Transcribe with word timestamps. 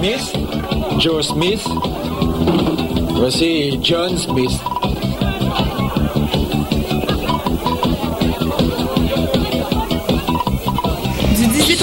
Smith, 0.00 0.32
Joe 0.98 1.20
Smith. 1.20 1.62
Voici 3.18 3.76
John 3.82 4.16
Smith. 4.16 4.69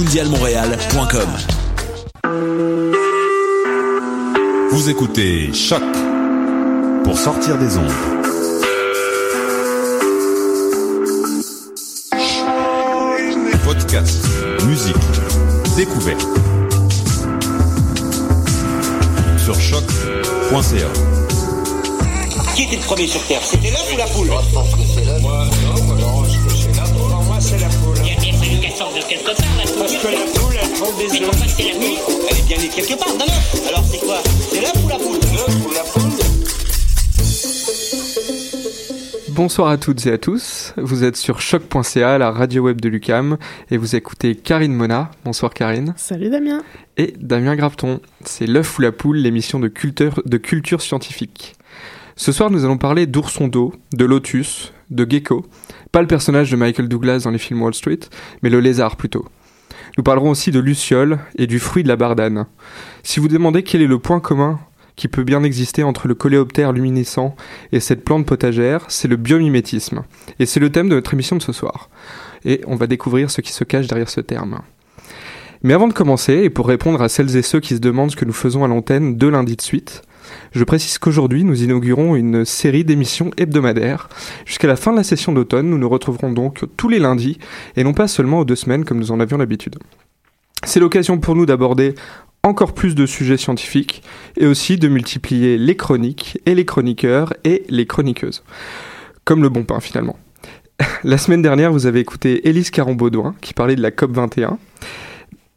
mondialmontréal.com. 0.00 1.28
Vous 4.72 4.88
écoutez 4.88 5.52
Choc 5.52 5.82
pour 7.04 7.18
sortir 7.18 7.58
des 7.58 7.76
ondes. 7.76 7.92
Podcast, 13.62 14.24
musique, 14.66 14.96
découverte. 15.76 16.26
Sur 19.36 19.60
choc.ca. 19.60 20.86
Qui 22.56 22.62
était 22.62 22.76
le 22.76 22.82
premier 22.82 23.06
sur 23.06 23.22
Terre? 23.26 23.40
C'était 23.42 23.70
l'œuf 23.70 23.92
ou 23.92 23.96
la 23.98 24.06
poule? 24.06 24.28
Moi, 24.28 24.42
je 24.48 24.54
pense 24.54 24.70
que 24.70 24.80
c'est 24.94 25.04
là. 25.04 25.18
Moi, 25.20 25.44
non, 25.44 25.82
moi, 25.82 25.96
non, 26.00 26.24
je 26.24 26.59
sorte 28.80 28.96
de 28.96 29.02
quelque 29.02 29.24
part, 29.26 29.34
la 29.58 29.64
poule. 29.64 29.78
Parce 29.78 29.96
que 29.96 30.06
la 30.06 30.24
poule, 30.40 30.56
elle 30.62 30.70
prend 30.70 30.92
des 30.96 31.08
Mais 31.12 31.20
pourquoi 31.26 31.46
c'est 31.48 31.64
la 31.64 31.78
nuit 31.78 31.98
Elle 32.30 32.38
est 32.38 32.46
bien 32.46 32.56
née 32.56 32.68
quelque 32.68 32.98
part, 32.98 33.14
d'un 33.14 33.24
œuf. 33.24 33.68
Alors 33.68 33.84
c'est 33.84 33.98
quoi 33.98 34.22
C'est 34.50 34.60
l'œuf 34.62 34.72
ou 34.82 34.88
la 34.88 34.96
poule 34.96 35.18
L'œuf 35.34 35.66
ou 35.66 35.70
la 35.74 35.82
poule 35.82 36.10
Bonsoir 39.28 39.68
à 39.68 39.76
toutes 39.76 40.06
et 40.06 40.12
à 40.12 40.18
tous, 40.18 40.72
vous 40.78 41.04
êtes 41.04 41.16
sur 41.16 41.40
choc.ca, 41.40 42.18
la 42.18 42.30
radio 42.30 42.62
web 42.62 42.80
de 42.80 42.88
Lucam, 42.88 43.36
et 43.70 43.76
vous 43.76 43.96
écoutez 43.96 44.34
Karine 44.34 44.74
Mona. 44.74 45.10
Bonsoir 45.24 45.52
Karine. 45.52 45.92
Salut 45.98 46.30
Damien. 46.30 46.62
Et 46.96 47.14
Damien 47.18 47.56
Graveton. 47.56 48.00
C'est 48.24 48.46
l'œuf 48.46 48.78
ou 48.78 48.82
la 48.82 48.92
poule, 48.92 49.18
l'émission 49.18 49.60
de 49.60 49.68
culture, 49.68 50.22
de 50.24 50.36
culture 50.38 50.80
scientifique. 50.80 51.54
Ce 52.20 52.32
soir, 52.32 52.50
nous 52.50 52.66
allons 52.66 52.76
parler 52.76 53.06
d'ourson 53.06 53.48
d'eau, 53.48 53.72
de 53.94 54.04
lotus, 54.04 54.74
de 54.90 55.10
gecko. 55.10 55.46
Pas 55.90 56.02
le 56.02 56.06
personnage 56.06 56.50
de 56.50 56.56
Michael 56.56 56.86
Douglas 56.86 57.22
dans 57.24 57.30
les 57.30 57.38
films 57.38 57.62
Wall 57.62 57.72
Street, 57.72 58.00
mais 58.42 58.50
le 58.50 58.60
lézard 58.60 58.96
plutôt. 58.96 59.24
Nous 59.96 60.04
parlerons 60.04 60.28
aussi 60.28 60.50
de 60.50 60.60
luciole 60.60 61.20
et 61.36 61.46
du 61.46 61.58
fruit 61.58 61.82
de 61.82 61.88
la 61.88 61.96
bardane. 61.96 62.44
Si 63.02 63.20
vous 63.20 63.28
demandez 63.28 63.62
quel 63.62 63.80
est 63.80 63.86
le 63.86 63.98
point 63.98 64.20
commun 64.20 64.60
qui 64.96 65.08
peut 65.08 65.22
bien 65.22 65.42
exister 65.44 65.82
entre 65.82 66.08
le 66.08 66.14
coléoptère 66.14 66.72
luminescent 66.72 67.34
et 67.72 67.80
cette 67.80 68.04
plante 68.04 68.26
potagère, 68.26 68.84
c'est 68.88 69.08
le 69.08 69.16
biomimétisme. 69.16 70.02
Et 70.38 70.44
c'est 70.44 70.60
le 70.60 70.70
thème 70.70 70.90
de 70.90 70.96
notre 70.96 71.14
émission 71.14 71.36
de 71.36 71.42
ce 71.42 71.54
soir. 71.54 71.88
Et 72.44 72.60
on 72.66 72.76
va 72.76 72.86
découvrir 72.86 73.30
ce 73.30 73.40
qui 73.40 73.54
se 73.54 73.64
cache 73.64 73.86
derrière 73.86 74.10
ce 74.10 74.20
terme. 74.20 74.60
Mais 75.62 75.72
avant 75.72 75.88
de 75.88 75.94
commencer, 75.94 76.34
et 76.34 76.50
pour 76.50 76.68
répondre 76.68 77.00
à 77.00 77.08
celles 77.08 77.34
et 77.34 77.42
ceux 77.42 77.60
qui 77.60 77.76
se 77.76 77.80
demandent 77.80 78.10
ce 78.10 78.16
que 78.16 78.26
nous 78.26 78.34
faisons 78.34 78.62
à 78.62 78.68
l'antenne 78.68 79.16
deux 79.16 79.30
lundis 79.30 79.56
de 79.56 79.62
suite, 79.62 80.02
je 80.52 80.64
précise 80.64 80.98
qu'aujourd'hui 80.98 81.44
nous 81.44 81.62
inaugurons 81.62 82.16
une 82.16 82.44
série 82.44 82.84
d'émissions 82.84 83.30
hebdomadaires. 83.36 84.08
Jusqu'à 84.44 84.68
la 84.68 84.76
fin 84.76 84.92
de 84.92 84.96
la 84.96 85.04
session 85.04 85.32
d'automne, 85.32 85.70
nous 85.70 85.78
nous 85.78 85.88
retrouverons 85.88 86.32
donc 86.32 86.64
tous 86.76 86.88
les 86.88 86.98
lundis, 86.98 87.38
et 87.76 87.84
non 87.84 87.92
pas 87.92 88.08
seulement 88.08 88.40
aux 88.40 88.44
deux 88.44 88.56
semaines 88.56 88.84
comme 88.84 88.98
nous 88.98 89.12
en 89.12 89.20
avions 89.20 89.38
l'habitude. 89.38 89.78
C'est 90.64 90.80
l'occasion 90.80 91.18
pour 91.18 91.36
nous 91.36 91.46
d'aborder 91.46 91.94
encore 92.42 92.74
plus 92.74 92.94
de 92.94 93.06
sujets 93.06 93.36
scientifiques 93.36 94.02
et 94.36 94.46
aussi 94.46 94.76
de 94.76 94.88
multiplier 94.88 95.58
les 95.58 95.76
chroniques 95.76 96.38
et 96.46 96.54
les 96.54 96.64
chroniqueurs 96.64 97.34
et 97.44 97.64
les 97.68 97.86
chroniqueuses. 97.86 98.42
Comme 99.24 99.42
le 99.42 99.48
bon 99.48 99.64
pain 99.64 99.80
finalement. 99.80 100.18
La 101.04 101.18
semaine 101.18 101.42
dernière, 101.42 101.72
vous 101.72 101.86
avez 101.86 102.00
écouté 102.00 102.48
Élise 102.48 102.70
Caron-Baudouin 102.70 103.34
qui 103.40 103.54
parlait 103.54 103.76
de 103.76 103.82
la 103.82 103.90
COP21 103.90 104.56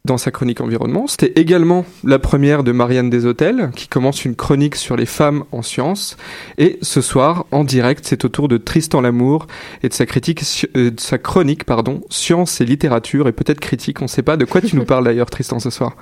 dans 0.06 0.18
sa 0.18 0.30
chronique 0.30 0.60
environnement. 0.60 1.06
C'était 1.06 1.40
également 1.40 1.86
la 2.04 2.18
première 2.18 2.62
de 2.62 2.72
Marianne 2.72 3.08
Deshôtels 3.08 3.70
qui 3.74 3.88
commence 3.88 4.26
une 4.26 4.36
chronique 4.36 4.76
sur 4.76 4.96
les 4.96 5.06
femmes 5.06 5.44
en 5.50 5.62
sciences. 5.62 6.18
Et 6.58 6.78
ce 6.82 7.00
soir, 7.00 7.46
en 7.52 7.64
direct, 7.64 8.04
c'est 8.06 8.22
au 8.26 8.28
tour 8.28 8.48
de 8.48 8.58
Tristan 8.58 9.00
Lamour 9.00 9.46
et 9.82 9.88
de 9.88 9.94
sa, 9.94 10.04
critique, 10.04 10.42
euh, 10.76 10.90
de 10.90 11.00
sa 11.00 11.16
chronique 11.16 11.64
pardon, 11.64 12.02
Science 12.10 12.60
et 12.60 12.66
littérature 12.66 13.28
et 13.28 13.32
peut-être 13.32 13.60
critique. 13.60 14.02
On 14.02 14.04
ne 14.04 14.08
sait 14.08 14.22
pas 14.22 14.36
de 14.36 14.44
quoi 14.44 14.60
tu 14.60 14.76
nous 14.76 14.84
parles 14.86 15.04
d'ailleurs 15.04 15.30
Tristan 15.30 15.58
ce 15.58 15.70
soir. 15.70 15.96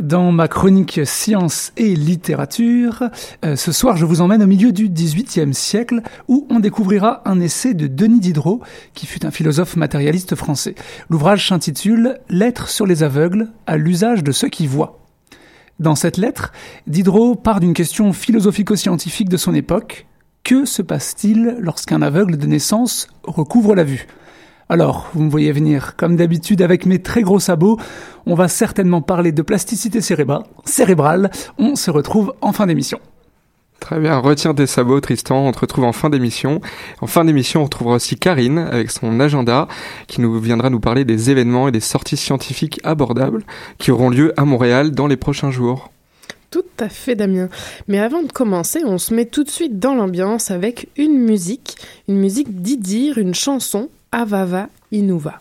Dans 0.00 0.30
ma 0.30 0.46
chronique 0.46 1.00
Science 1.04 1.72
et 1.78 1.96
littérature, 1.96 3.04
euh, 3.46 3.56
ce 3.56 3.72
soir 3.72 3.96
je 3.96 4.04
vous 4.04 4.20
emmène 4.20 4.42
au 4.42 4.46
milieu 4.46 4.70
du 4.70 4.90
XVIIIe 4.90 5.54
siècle 5.54 6.02
où 6.28 6.46
on 6.50 6.60
découvrira 6.60 7.22
un 7.24 7.40
essai 7.40 7.72
de 7.72 7.86
Denis 7.86 8.20
Diderot, 8.20 8.60
qui 8.92 9.06
fut 9.06 9.24
un 9.24 9.30
philosophe 9.30 9.74
matérialiste 9.74 10.34
français. 10.34 10.74
L'ouvrage 11.08 11.48
s'intitule 11.48 12.18
Lettres 12.28 12.68
sur 12.68 12.84
les 12.84 13.02
aveugles 13.02 13.48
à 13.66 13.78
l'usage 13.78 14.22
de 14.22 14.32
ceux 14.32 14.48
qui 14.48 14.66
voient. 14.66 14.98
Dans 15.80 15.94
cette 15.94 16.18
lettre, 16.18 16.52
Diderot 16.86 17.34
part 17.34 17.60
d'une 17.60 17.74
question 17.74 18.12
philosophico-scientifique 18.12 19.30
de 19.30 19.38
son 19.38 19.54
époque. 19.54 20.06
Que 20.44 20.66
se 20.66 20.82
passe-t-il 20.82 21.56
lorsqu'un 21.58 22.02
aveugle 22.02 22.36
de 22.36 22.46
naissance 22.46 23.08
recouvre 23.24 23.74
la 23.74 23.84
vue? 23.84 24.06
Alors, 24.68 25.08
vous 25.14 25.22
me 25.22 25.30
voyez 25.30 25.52
venir, 25.52 25.94
comme 25.96 26.16
d'habitude 26.16 26.60
avec 26.60 26.86
mes 26.86 27.00
très 27.00 27.22
gros 27.22 27.38
sabots, 27.38 27.78
on 28.26 28.34
va 28.34 28.48
certainement 28.48 29.00
parler 29.00 29.30
de 29.30 29.42
plasticité 29.42 30.00
cérébrale. 30.00 30.42
cérébrale. 30.64 31.30
On 31.56 31.76
se 31.76 31.90
retrouve 31.92 32.34
en 32.40 32.52
fin 32.52 32.66
d'émission. 32.66 32.98
Très 33.78 34.00
bien, 34.00 34.18
retiens 34.18 34.54
tes 34.54 34.66
sabots 34.66 35.00
Tristan, 35.00 35.46
on 35.46 35.52
te 35.52 35.60
retrouve 35.60 35.84
en 35.84 35.92
fin 35.92 36.10
d'émission. 36.10 36.60
En 37.00 37.06
fin 37.06 37.24
d'émission, 37.24 37.60
on 37.60 37.64
retrouvera 37.64 37.96
aussi 37.96 38.16
Karine 38.16 38.58
avec 38.58 38.90
son 38.90 39.20
agenda 39.20 39.68
qui 40.08 40.20
nous 40.20 40.40
viendra 40.40 40.70
nous 40.70 40.80
parler 40.80 41.04
des 41.04 41.30
événements 41.30 41.68
et 41.68 41.72
des 41.72 41.80
sorties 41.80 42.16
scientifiques 42.16 42.80
abordables 42.82 43.44
qui 43.78 43.92
auront 43.92 44.08
lieu 44.08 44.32
à 44.36 44.44
Montréal 44.44 44.90
dans 44.90 45.06
les 45.06 45.16
prochains 45.16 45.52
jours. 45.52 45.90
Tout 46.50 46.62
Tout 46.62 46.84
à 46.84 46.88
fait, 46.88 47.14
Damien. 47.14 47.48
Mais 47.86 47.98
avant 47.98 48.22
de 48.22 48.32
commencer, 48.32 48.80
on 48.84 48.98
se 48.98 49.14
met 49.14 49.26
tout 49.26 49.44
de 49.44 49.50
suite 49.50 49.78
dans 49.78 49.94
l'ambiance 49.94 50.50
avec 50.50 50.88
une 50.96 51.18
musique, 51.18 51.76
une 52.08 52.16
musique 52.16 52.62
d'Idir, 52.62 53.18
une 53.18 53.34
chanson, 53.34 53.88
Avava 54.18 54.70
Inuva. 54.92 55.38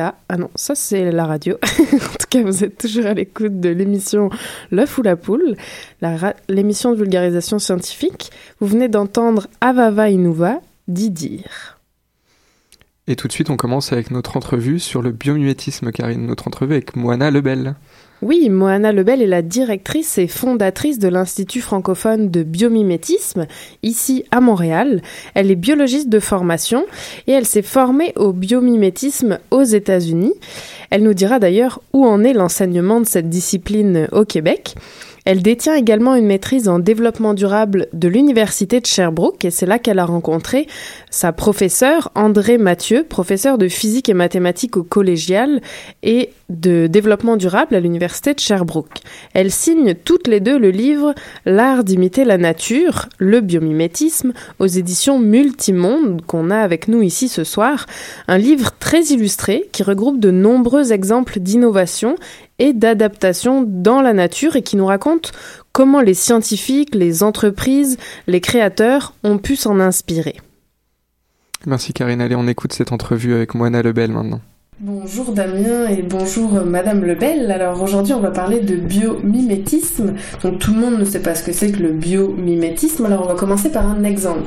Ah 0.00 0.36
non, 0.36 0.50
ça 0.54 0.74
c'est 0.74 1.10
la 1.10 1.26
radio. 1.26 1.56
en 1.78 2.16
tout 2.18 2.26
cas, 2.28 2.42
vous 2.42 2.64
êtes 2.64 2.78
toujours 2.78 3.06
à 3.06 3.14
l'écoute 3.14 3.60
de 3.60 3.68
l'émission 3.68 4.30
L'œuf 4.70 4.98
ou 4.98 5.02
la 5.02 5.16
poule, 5.16 5.56
l'émission 6.48 6.92
de 6.92 6.96
vulgarisation 6.96 7.58
scientifique. 7.58 8.30
Vous 8.60 8.66
venez 8.66 8.88
d'entendre 8.88 9.46
Avava 9.60 10.10
Inuva 10.10 10.60
d'Idir. 10.88 11.78
Et 13.06 13.16
tout 13.16 13.26
de 13.26 13.32
suite, 13.32 13.50
on 13.50 13.56
commence 13.56 13.92
avec 13.92 14.10
notre 14.10 14.36
entrevue 14.36 14.78
sur 14.78 15.02
le 15.02 15.10
biomimétisme, 15.10 15.90
Karine. 15.90 16.26
Notre 16.26 16.46
entrevue 16.46 16.74
avec 16.74 16.94
Moana 16.96 17.30
Lebel. 17.30 17.74
Oui, 18.22 18.50
Moana 18.50 18.92
Lebel 18.92 19.22
est 19.22 19.26
la 19.26 19.40
directrice 19.40 20.18
et 20.18 20.26
fondatrice 20.26 20.98
de 20.98 21.08
l'Institut 21.08 21.62
francophone 21.62 22.30
de 22.30 22.42
biomimétisme, 22.42 23.46
ici 23.82 24.24
à 24.30 24.42
Montréal. 24.42 25.00
Elle 25.32 25.50
est 25.50 25.56
biologiste 25.56 26.10
de 26.10 26.20
formation 26.20 26.84
et 27.26 27.32
elle 27.32 27.46
s'est 27.46 27.62
formée 27.62 28.12
au 28.16 28.34
biomimétisme 28.34 29.38
aux 29.50 29.62
États-Unis. 29.62 30.34
Elle 30.90 31.02
nous 31.02 31.14
dira 31.14 31.38
d'ailleurs 31.38 31.80
où 31.94 32.06
en 32.06 32.22
est 32.22 32.34
l'enseignement 32.34 33.00
de 33.00 33.06
cette 33.06 33.30
discipline 33.30 34.06
au 34.12 34.26
Québec. 34.26 34.74
Elle 35.24 35.42
détient 35.42 35.74
également 35.74 36.14
une 36.14 36.26
maîtrise 36.26 36.68
en 36.68 36.78
développement 36.78 37.34
durable 37.34 37.88
de 37.92 38.08
l'Université 38.08 38.80
de 38.80 38.86
Sherbrooke 38.86 39.44
et 39.44 39.50
c'est 39.50 39.66
là 39.66 39.78
qu'elle 39.78 39.98
a 39.98 40.04
rencontré 40.04 40.66
sa 41.10 41.32
professeure 41.32 42.10
André 42.14 42.58
Mathieu, 42.58 43.04
professeur 43.04 43.58
de 43.58 43.68
physique 43.68 44.08
et 44.08 44.14
mathématiques 44.14 44.76
au 44.76 44.82
collégial 44.82 45.60
et 46.02 46.30
de 46.48 46.86
développement 46.86 47.36
durable 47.36 47.74
à 47.74 47.80
l'Université 47.80 48.34
de 48.34 48.40
Sherbrooke. 48.40 49.00
Elles 49.34 49.50
signent 49.52 49.94
toutes 49.94 50.26
les 50.26 50.40
deux 50.40 50.58
le 50.58 50.70
livre 50.70 51.14
L'art 51.44 51.84
d'imiter 51.84 52.24
la 52.24 52.38
nature, 52.38 53.08
le 53.18 53.40
biomimétisme 53.40 54.32
aux 54.58 54.66
éditions 54.66 55.18
Multimonde 55.18 56.22
qu'on 56.26 56.50
a 56.50 56.58
avec 56.58 56.88
nous 56.88 57.02
ici 57.02 57.28
ce 57.28 57.44
soir, 57.44 57.86
un 58.28 58.38
livre 58.38 58.70
très 58.78 59.02
illustré 59.04 59.68
qui 59.72 59.82
regroupe 59.82 60.20
de 60.20 60.30
nombreux 60.30 60.92
exemples 60.92 61.40
d'innovation 61.40 62.16
et 62.60 62.72
d'adaptation 62.72 63.64
dans 63.66 64.00
la 64.02 64.12
nature 64.12 64.54
et 64.54 64.62
qui 64.62 64.76
nous 64.76 64.86
raconte 64.86 65.32
comment 65.72 66.00
les 66.00 66.14
scientifiques, 66.14 66.94
les 66.94 67.24
entreprises, 67.24 67.96
les 68.28 68.40
créateurs 68.40 69.14
ont 69.24 69.38
pu 69.38 69.56
s'en 69.56 69.80
inspirer. 69.80 70.36
Merci 71.66 71.92
Karine. 71.92 72.20
Allez, 72.20 72.36
on 72.36 72.46
écoute 72.46 72.72
cette 72.72 72.92
entrevue 72.92 73.34
avec 73.34 73.54
Moana 73.54 73.82
Lebel 73.82 74.12
maintenant. 74.12 74.40
Bonjour 74.82 75.32
Damien 75.32 75.88
et 75.90 76.00
bonjour 76.00 76.52
Madame 76.64 77.04
Lebel. 77.04 77.50
Alors 77.50 77.82
aujourd'hui 77.82 78.14
on 78.14 78.20
va 78.20 78.30
parler 78.30 78.60
de 78.60 78.76
biomimétisme. 78.76 80.14
Donc 80.42 80.58
tout 80.58 80.72
le 80.72 80.80
monde 80.80 80.98
ne 80.98 81.04
sait 81.04 81.20
pas 81.20 81.34
ce 81.34 81.42
que 81.42 81.52
c'est 81.52 81.70
que 81.70 81.82
le 81.82 81.92
biomimétisme. 81.92 83.04
Alors 83.04 83.24
on 83.24 83.28
va 83.28 83.34
commencer 83.34 83.70
par 83.70 83.86
un 83.86 84.04
exemple. 84.04 84.44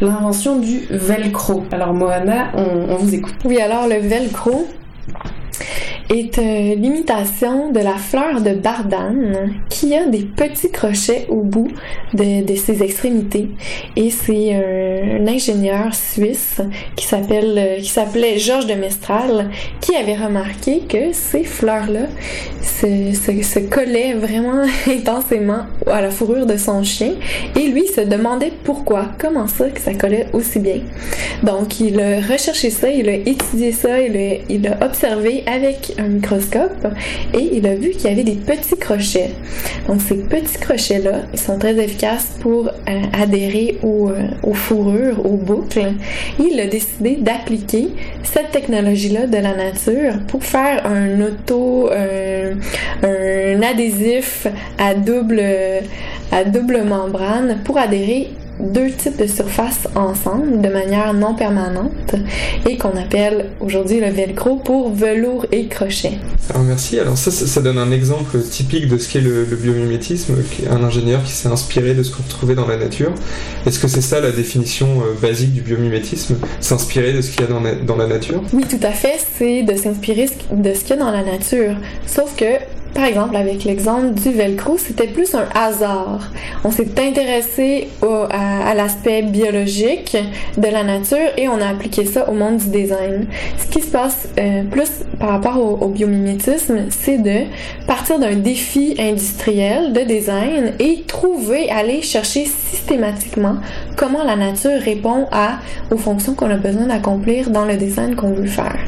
L'invention 0.00 0.58
du 0.58 0.86
velcro. 0.88 1.64
Alors 1.70 1.92
Moana, 1.92 2.50
on, 2.54 2.94
on 2.94 2.96
vous 2.96 3.14
écoute. 3.14 3.34
Oui 3.44 3.60
alors 3.60 3.86
le 3.86 3.96
velcro, 3.96 4.66
est 6.10 6.38
euh, 6.38 6.74
l'imitation 6.74 7.70
de 7.70 7.80
la 7.80 7.96
fleur 7.96 8.40
de 8.40 8.54
bardane 8.54 9.54
qui 9.68 9.94
a 9.94 10.06
des 10.06 10.22
petits 10.22 10.70
crochets 10.70 11.26
au 11.28 11.42
bout 11.42 11.68
de, 12.14 12.44
de 12.44 12.54
ses 12.54 12.82
extrémités. 12.82 13.48
Et 13.96 14.10
c'est 14.10 14.54
un, 14.54 15.26
ingénieur 15.26 15.94
suisse 15.94 16.60
qui 16.96 17.06
s'appelle 17.06 17.54
euh, 17.58 17.76
qui 17.78 17.90
s'appelait 17.90 18.38
Georges 18.38 18.66
de 18.66 18.74
Mestral 18.74 19.50
qui 19.80 19.94
avait 19.94 20.16
remarqué 20.16 20.80
que 20.88 21.12
ces 21.12 21.44
fleurs-là 21.44 22.06
se, 22.62 23.12
se, 23.42 23.58
collaient 23.58 24.14
vraiment 24.14 24.62
intensément 24.86 25.64
à 25.86 26.00
la 26.00 26.10
fourrure 26.10 26.46
de 26.46 26.56
son 26.56 26.82
chien. 26.82 27.12
Et 27.56 27.68
lui 27.68 27.86
se 27.86 28.00
demandait 28.00 28.52
pourquoi, 28.64 29.06
comment 29.18 29.46
ça 29.46 29.68
que 29.70 29.80
ça 29.80 29.94
collait 29.94 30.26
aussi 30.32 30.58
bien. 30.58 30.80
Donc 31.42 31.80
il 31.80 32.00
a 32.00 32.20
recherché 32.20 32.70
ça, 32.70 32.90
il 32.90 33.08
a 33.08 33.14
étudié 33.14 33.72
ça, 33.72 34.00
il 34.00 34.16
a, 34.16 34.34
il 34.48 34.66
a 34.66 34.84
observé 34.84 35.42
avec 35.48 35.94
un 35.98 36.08
microscope 36.08 36.86
et 37.34 37.56
il 37.56 37.66
a 37.66 37.74
vu 37.74 37.90
qu'il 37.90 38.10
y 38.10 38.12
avait 38.12 38.24
des 38.24 38.36
petits 38.36 38.76
crochets. 38.76 39.30
Donc 39.88 40.00
ces 40.02 40.16
petits 40.16 40.58
crochets-là, 40.58 41.22
ils 41.32 41.38
sont 41.38 41.58
très 41.58 41.76
efficaces 41.82 42.36
pour 42.40 42.68
euh, 42.68 43.00
adhérer 43.12 43.78
aux, 43.82 44.10
euh, 44.10 44.28
aux, 44.42 44.54
fourrures, 44.54 45.24
aux 45.24 45.36
boucles. 45.36 45.92
Il 46.38 46.60
a 46.60 46.66
décidé 46.66 47.16
d'appliquer 47.16 47.88
cette 48.22 48.50
technologie-là 48.50 49.26
de 49.26 49.36
la 49.36 49.54
nature 49.54 50.14
pour 50.28 50.44
faire 50.44 50.86
un 50.86 51.20
auto, 51.22 51.90
euh, 51.90 52.54
un 53.02 53.62
adhésif 53.62 54.46
à 54.78 54.94
double, 54.94 55.42
à 56.30 56.44
double 56.44 56.82
membrane 56.84 57.58
pour 57.64 57.78
adhérer 57.78 58.28
deux 58.60 58.90
types 58.90 59.16
de 59.16 59.26
surfaces 59.26 59.88
ensemble 59.94 60.60
de 60.60 60.68
manière 60.68 61.14
non 61.14 61.34
permanente 61.34 62.14
et 62.68 62.76
qu'on 62.76 62.96
appelle 62.96 63.50
aujourd'hui 63.60 64.00
le 64.00 64.10
velcro 64.10 64.56
pour 64.56 64.92
velours 64.92 65.46
et 65.52 65.66
crochet. 65.66 66.12
Alors 66.50 66.62
merci. 66.62 66.98
Alors 66.98 67.18
ça, 67.18 67.30
ça, 67.30 67.60
donne 67.60 67.78
un 67.78 67.90
exemple 67.90 68.38
typique 68.40 68.88
de 68.88 68.98
ce 68.98 69.12
qu'est 69.12 69.20
le, 69.20 69.44
le, 69.44 69.56
biomimétisme, 69.56 70.34
un 70.70 70.82
ingénieur 70.82 71.22
qui 71.22 71.32
s'est 71.32 71.48
inspiré 71.48 71.94
de 71.94 72.02
ce 72.02 72.14
qu'on 72.14 72.22
retrouvait 72.22 72.54
dans 72.54 72.66
la 72.66 72.76
nature. 72.76 73.12
Est-ce 73.66 73.78
que 73.78 73.88
c'est 73.88 74.00
ça 74.00 74.20
la 74.20 74.30
définition 74.30 74.88
euh, 75.02 75.14
basique 75.20 75.52
du 75.52 75.60
biomimétisme? 75.60 76.36
S'inspirer 76.60 77.12
de 77.12 77.20
ce 77.20 77.30
qu'il 77.30 77.42
y 77.42 77.44
a 77.44 77.46
dans, 77.48 77.62
dans 77.84 77.96
la 77.96 78.06
nature? 78.06 78.42
Oui, 78.52 78.64
tout 78.68 78.80
à 78.82 78.92
fait. 78.92 79.18
C'est 79.36 79.62
de 79.62 79.76
s'inspirer 79.76 80.28
de 80.50 80.74
ce 80.74 80.80
qu'il 80.80 80.90
y 80.90 80.92
a 80.94 80.96
dans 80.96 81.10
la 81.10 81.22
nature. 81.22 81.76
Sauf 82.06 82.34
que 82.36 82.44
par 82.94 83.04
exemple, 83.04 83.36
avec 83.36 83.64
l'exemple 83.64 84.10
du 84.10 84.30
velcro, 84.32 84.76
c'était 84.76 85.06
plus 85.06 85.34
un 85.34 85.46
hasard. 85.54 86.30
On 86.64 86.70
s'est 86.70 86.88
intéressé 86.98 87.88
au, 88.02 88.24
à, 88.30 88.74
l'aspect 88.74 89.22
biologique 89.22 90.16
de 90.56 90.66
la 90.66 90.82
nature 90.82 91.28
et 91.36 91.48
on 91.48 91.60
a 91.60 91.68
appliqué 91.68 92.04
ça 92.04 92.28
au 92.28 92.34
monde 92.34 92.56
du 92.58 92.70
design. 92.70 93.26
Ce 93.58 93.66
qui 93.66 93.82
se 93.82 93.90
passe 93.90 94.28
euh, 94.38 94.64
plus 94.64 94.90
par 95.20 95.30
rapport 95.30 95.82
au, 95.82 95.88
biomimétisme, 95.88 96.86
c'est 96.90 97.18
de 97.18 97.46
partir 97.86 98.18
d'un 98.18 98.36
défi 98.36 98.94
industriel 98.98 99.92
de 99.92 100.00
design 100.00 100.72
et 100.78 101.04
trouver, 101.06 101.70
aller 101.70 102.02
chercher 102.02 102.44
systématiquement 102.44 103.56
comment 103.96 104.22
la 104.22 104.36
nature 104.36 104.80
répond 104.80 105.26
à 105.32 105.58
aux 105.90 105.96
fonctions 105.96 106.34
qu'on 106.34 106.50
a 106.50 106.56
besoin 106.56 106.86
d'accomplir 106.86 107.50
dans 107.50 107.64
le 107.64 107.76
design 107.76 108.14
qu'on 108.16 108.32
veut 108.32 108.46
faire. 108.46 108.78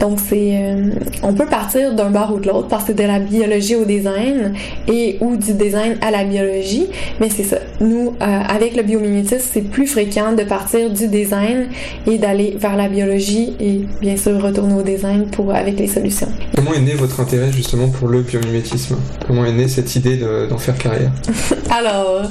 Donc 0.00 0.18
c'est, 0.20 0.58
euh, 0.62 0.90
on 1.22 1.34
peut 1.34 1.46
partir 1.46 1.94
d'un 1.94 2.10
bord 2.10 2.32
ou 2.34 2.38
de 2.38 2.48
l'autre 2.48 2.68
parce 2.68 2.84
que 2.84 2.92
de 2.92 3.02
la 3.02 3.18
biologie 3.36 3.76
au 3.76 3.84
design 3.84 4.54
et 4.88 5.18
ou 5.20 5.36
du 5.36 5.52
design 5.52 5.96
à 6.00 6.10
la 6.10 6.24
biologie, 6.24 6.86
mais 7.20 7.28
c'est 7.28 7.44
ça. 7.44 7.58
Nous, 7.80 8.14
euh, 8.20 8.40
avec 8.48 8.76
le 8.76 8.82
biomimétisme, 8.82 9.46
c'est 9.52 9.62
plus 9.62 9.86
fréquent 9.86 10.32
de 10.32 10.42
partir 10.44 10.90
du 10.90 11.08
design 11.08 11.66
et 12.06 12.18
d'aller 12.18 12.56
vers 12.58 12.76
la 12.76 12.88
biologie 12.88 13.54
et 13.60 13.80
bien 14.00 14.16
sûr 14.16 14.40
retourner 14.42 14.74
au 14.74 14.82
design 14.82 15.26
pour 15.26 15.54
avec 15.54 15.78
les 15.78 15.86
solutions. 15.86 16.28
Comment 16.54 16.72
est 16.74 16.80
né 16.80 16.94
votre 16.94 17.20
intérêt 17.20 17.52
justement 17.52 17.88
pour 17.88 18.08
le 18.08 18.22
biomimétisme? 18.22 18.96
Comment 19.26 19.44
est 19.44 19.52
née 19.52 19.68
cette 19.68 19.94
idée 19.96 20.18
d'en 20.48 20.58
faire 20.58 20.78
carrière? 20.78 21.10
Alors, 21.70 22.22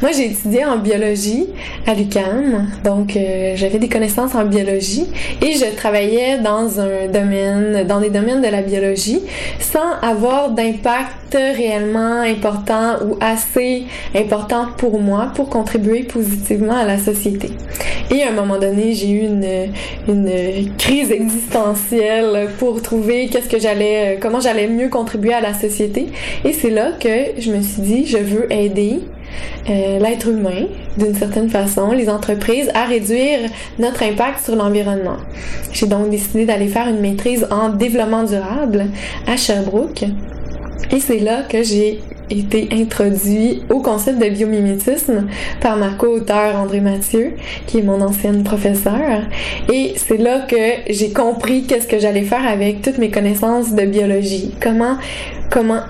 moi 0.00 0.10
j'ai 0.16 0.26
étudié 0.26 0.64
en 0.64 0.78
biologie 0.78 1.46
à 1.86 1.94
l'UQAM, 1.94 2.68
donc 2.84 3.16
euh, 3.16 3.54
j'avais 3.56 3.78
des 3.78 3.88
connaissances 3.88 4.34
en 4.34 4.44
biologie 4.44 5.06
et 5.40 5.52
je 5.54 5.74
travaillais 5.76 6.38
dans 6.38 6.78
un 6.78 7.08
domaine, 7.12 7.86
dans 7.86 8.00
des 8.00 8.10
domaines 8.10 8.42
de 8.42 8.48
la 8.48 8.62
biologie, 8.62 9.20
sans 9.58 9.98
avoir 10.02 10.51
d'impact 10.52 11.34
réellement 11.34 12.20
important 12.20 12.96
ou 13.04 13.16
assez 13.20 13.84
important 14.14 14.66
pour 14.76 15.00
moi 15.00 15.32
pour 15.34 15.48
contribuer 15.48 16.04
positivement 16.04 16.76
à 16.76 16.84
la 16.84 16.98
société. 16.98 17.50
Et 18.10 18.22
à 18.22 18.28
un 18.28 18.32
moment 18.32 18.58
donné, 18.58 18.94
j'ai 18.94 19.10
eu 19.10 19.26
une, 19.26 20.72
crise 20.78 21.10
existentielle 21.10 22.50
pour 22.58 22.82
trouver 22.82 23.28
qu'est-ce 23.28 23.48
que 23.48 23.58
j'allais, 23.58 24.18
comment 24.20 24.40
j'allais 24.40 24.66
mieux 24.66 24.88
contribuer 24.88 25.32
à 25.32 25.40
la 25.40 25.54
société. 25.54 26.06
Et 26.44 26.52
c'est 26.52 26.70
là 26.70 26.92
que 26.98 27.40
je 27.40 27.50
me 27.50 27.62
suis 27.62 27.82
dit, 27.82 28.06
je 28.06 28.18
veux 28.18 28.52
aider 28.52 29.00
euh, 29.70 29.98
l'être 29.98 30.28
humain, 30.28 30.66
d'une 30.98 31.14
certaine 31.14 31.48
façon, 31.48 31.92
les 31.92 32.08
entreprises, 32.08 32.70
à 32.74 32.84
réduire 32.84 33.48
notre 33.78 34.02
impact 34.02 34.44
sur 34.44 34.56
l'environnement. 34.56 35.16
J'ai 35.72 35.86
donc 35.86 36.10
décidé 36.10 36.44
d'aller 36.44 36.68
faire 36.68 36.88
une 36.88 37.00
maîtrise 37.00 37.46
en 37.50 37.70
développement 37.70 38.24
durable 38.24 38.86
à 39.26 39.36
Sherbrooke. 39.36 40.04
Et 40.90 41.00
c'est 41.00 41.18
là 41.18 41.42
que 41.42 41.62
j'ai 41.62 42.00
été 42.30 42.68
introduit 42.72 43.62
au 43.70 43.80
concept 43.80 44.18
de 44.18 44.28
biomimétisme 44.28 45.26
par 45.60 45.76
ma 45.76 45.90
co-auteur 45.90 46.56
André 46.56 46.80
Mathieu, 46.80 47.34
qui 47.66 47.78
est 47.78 47.82
mon 47.82 48.00
ancienne 48.00 48.42
professeure. 48.42 49.22
Et 49.72 49.94
c'est 49.96 50.16
là 50.16 50.40
que 50.40 50.56
j'ai 50.88 51.12
compris 51.12 51.64
qu'est-ce 51.64 51.86
que 51.86 51.98
j'allais 51.98 52.22
faire 52.22 52.46
avec 52.46 52.82
toutes 52.82 52.98
mes 52.98 53.10
connaissances 53.10 53.74
de 53.74 53.84
biologie. 53.84 54.54
Comment, 54.60 54.96
comment 55.50 55.82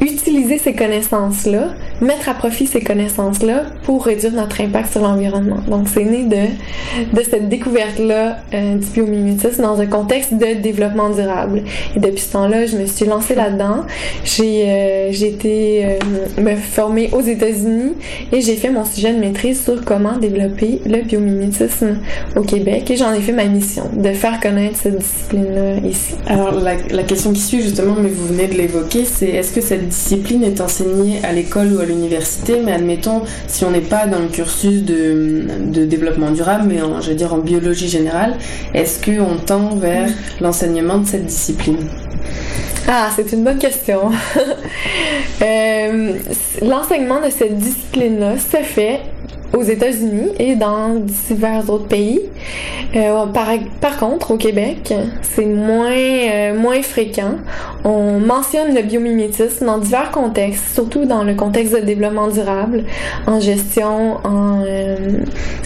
utiliser 0.00 0.58
ces 0.58 0.74
connaissances-là, 0.74 1.68
mettre 2.00 2.28
à 2.28 2.34
profit 2.34 2.66
ces 2.66 2.80
connaissances-là 2.80 3.64
pour 3.84 4.04
réduire 4.04 4.32
notre 4.32 4.60
impact 4.60 4.92
sur 4.92 5.02
l'environnement. 5.02 5.60
Donc, 5.68 5.88
c'est 5.92 6.04
né 6.04 6.24
de, 6.24 7.16
de 7.16 7.22
cette 7.22 7.48
découverte-là 7.48 8.38
euh, 8.52 8.76
du 8.76 8.86
biomimétisme 8.86 9.62
dans 9.62 9.80
un 9.80 9.86
contexte 9.86 10.34
de 10.34 10.60
développement 10.60 11.10
durable. 11.10 11.62
Et 11.94 12.00
depuis 12.00 12.20
ce 12.20 12.32
temps-là, 12.32 12.66
je 12.66 12.76
me 12.76 12.86
suis 12.86 13.06
lancée 13.06 13.34
là-dedans. 13.34 13.84
J'ai 14.24 14.64
euh, 14.66 15.10
été 15.12 15.84
euh, 15.84 15.98
me 16.40 16.56
former 16.56 17.10
aux 17.12 17.22
États-Unis 17.22 17.94
et 18.32 18.40
j'ai 18.40 18.56
fait 18.56 18.70
mon 18.70 18.84
sujet 18.84 19.12
de 19.12 19.18
maîtrise 19.18 19.64
sur 19.64 19.84
comment 19.84 20.18
développer 20.18 20.80
le 20.86 21.02
biomimétisme 21.02 21.98
au 22.36 22.42
Québec. 22.42 22.90
Et 22.90 22.96
j'en 22.96 23.12
ai 23.12 23.20
fait 23.20 23.32
ma 23.32 23.44
mission, 23.46 23.84
de 23.96 24.12
faire 24.12 24.40
connaître 24.40 24.76
cette 24.76 24.98
discipline-là 24.98 25.88
ici. 25.88 26.14
Alors, 26.26 26.52
la, 26.52 26.74
la 26.90 27.02
question 27.02 27.32
qui 27.32 27.40
suit, 27.40 27.62
justement, 27.62 27.96
mais 28.00 28.08
vous 28.08 28.26
venez 28.26 28.46
de 28.46 28.54
l'évoquer, 28.54 29.04
c'est 29.04 29.28
est-ce 29.28 29.52
que 29.52 29.60
cette 29.60 29.85
discipline 29.86 30.44
est 30.44 30.60
enseignée 30.60 31.20
à 31.24 31.32
l'école 31.32 31.72
ou 31.72 31.80
à 31.80 31.84
l'université, 31.84 32.60
mais 32.64 32.72
admettons, 32.72 33.22
si 33.46 33.64
on 33.64 33.70
n'est 33.70 33.80
pas 33.80 34.06
dans 34.06 34.18
le 34.18 34.28
cursus 34.28 34.82
de, 34.82 35.46
de 35.72 35.84
développement 35.84 36.30
durable, 36.30 36.64
mais 36.68 36.82
en, 36.82 37.00
je 37.00 37.10
veux 37.10 37.16
dire 37.16 37.32
en 37.34 37.38
biologie 37.38 37.88
générale, 37.88 38.36
est-ce 38.74 39.04
qu'on 39.04 39.36
tend 39.36 39.76
vers 39.76 40.08
l'enseignement 40.40 40.98
de 40.98 41.06
cette 41.06 41.26
discipline? 41.26 41.88
Ah, 42.88 43.08
c'est 43.14 43.32
une 43.32 43.42
bonne 43.42 43.58
question. 43.58 44.10
euh, 45.42 46.12
L'enseignement 46.62 47.20
de 47.20 47.30
cette 47.30 47.58
discipline-là 47.58 48.38
se 48.38 48.58
fait 48.58 49.00
aux 49.52 49.62
États-Unis 49.62 50.30
et 50.38 50.56
dans 50.56 50.94
divers 50.94 51.68
autres 51.70 51.86
pays. 51.86 52.20
Euh, 52.94 53.26
par, 53.26 53.48
par, 53.80 53.98
contre, 53.98 54.32
au 54.32 54.36
Québec, 54.36 54.92
c'est 55.22 55.44
moins, 55.44 55.92
euh, 55.92 56.58
moins 56.58 56.82
fréquent. 56.82 57.34
On 57.84 58.18
mentionne 58.20 58.74
le 58.74 58.82
biomimétisme 58.82 59.66
dans 59.66 59.78
divers 59.78 60.10
contextes, 60.10 60.74
surtout 60.74 61.04
dans 61.04 61.24
le 61.24 61.34
contexte 61.34 61.74
de 61.74 61.80
développement 61.80 62.28
durable, 62.28 62.84
en 63.26 63.40
gestion, 63.40 64.18
en, 64.24 64.64
euh, 64.66 64.96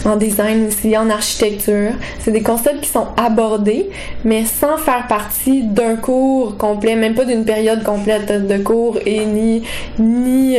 en 0.05 0.15
design 0.15 0.67
aussi, 0.67 0.97
en 0.97 1.09
architecture. 1.09 1.91
C'est 2.19 2.31
des 2.31 2.41
concepts 2.41 2.81
qui 2.81 2.89
sont 2.89 3.07
abordés, 3.17 3.89
mais 4.23 4.45
sans 4.45 4.77
faire 4.77 5.07
partie 5.07 5.63
d'un 5.63 5.95
cours 5.95 6.57
complet, 6.57 6.95
même 6.95 7.15
pas 7.15 7.25
d'une 7.25 7.45
période 7.45 7.83
complète 7.83 8.47
de 8.47 8.57
cours 8.57 8.97
et 9.05 9.25
ni, 9.25 9.63
ni, 9.99 10.57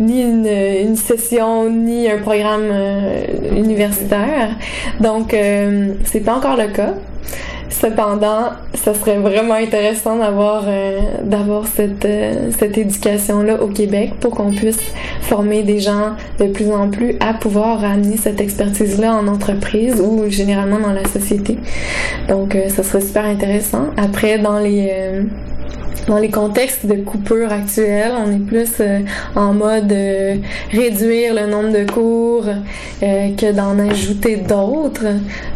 ni 0.00 0.22
une, 0.22 0.46
une 0.46 0.96
session, 0.96 1.68
ni 1.70 2.10
un 2.10 2.18
programme 2.22 2.68
euh, 2.70 3.24
universitaire. 3.56 4.50
Donc, 5.00 5.34
euh, 5.34 5.94
c'est 6.04 6.20
pas 6.20 6.34
encore 6.34 6.56
le 6.56 6.68
cas. 6.68 6.94
Cependant, 7.68 8.50
ça 8.74 8.94
serait 8.94 9.16
vraiment 9.16 9.54
intéressant 9.54 10.16
d'avoir 10.16 10.64
euh, 10.68 11.00
d'avoir 11.22 11.66
cette 11.66 12.06
cette 12.58 12.76
éducation 12.76 13.42
là 13.42 13.62
au 13.62 13.68
Québec 13.68 14.12
pour 14.20 14.34
qu'on 14.34 14.50
puisse 14.50 14.78
former 15.22 15.62
des 15.62 15.78
gens 15.78 16.12
de 16.38 16.46
plus 16.46 16.70
en 16.70 16.90
plus 16.90 17.16
à 17.20 17.32
pouvoir 17.32 17.82
amener 17.82 18.18
cette 18.18 18.40
expertise 18.40 19.00
là 19.00 19.14
en 19.14 19.26
entreprise 19.26 20.02
ou 20.02 20.28
généralement 20.28 20.80
dans 20.80 20.92
la 20.92 21.06
société. 21.06 21.56
Donc 22.28 22.56
ça 22.68 22.82
serait 22.82 23.00
super 23.00 23.24
intéressant. 23.24 23.86
Après 23.96 24.38
dans 24.38 24.58
les 24.58 24.92
dans 26.08 26.18
les 26.18 26.30
contextes 26.30 26.86
de 26.86 26.96
coupure 26.96 27.52
actuels, 27.52 28.12
on 28.18 28.30
est 28.30 28.44
plus 28.44 28.72
euh, 28.80 29.00
en 29.36 29.52
mode 29.54 29.92
euh, 29.92 30.36
réduire 30.70 31.34
le 31.34 31.46
nombre 31.46 31.72
de 31.72 31.90
cours 31.90 32.46
euh, 32.46 33.28
que 33.36 33.52
d'en 33.52 33.78
ajouter 33.78 34.36
d'autres. 34.36 35.06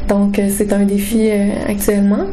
Donc 0.09 0.41
c'est 0.57 0.73
un 0.73 0.85
défi 0.85 1.31
actuellement. 1.69 2.27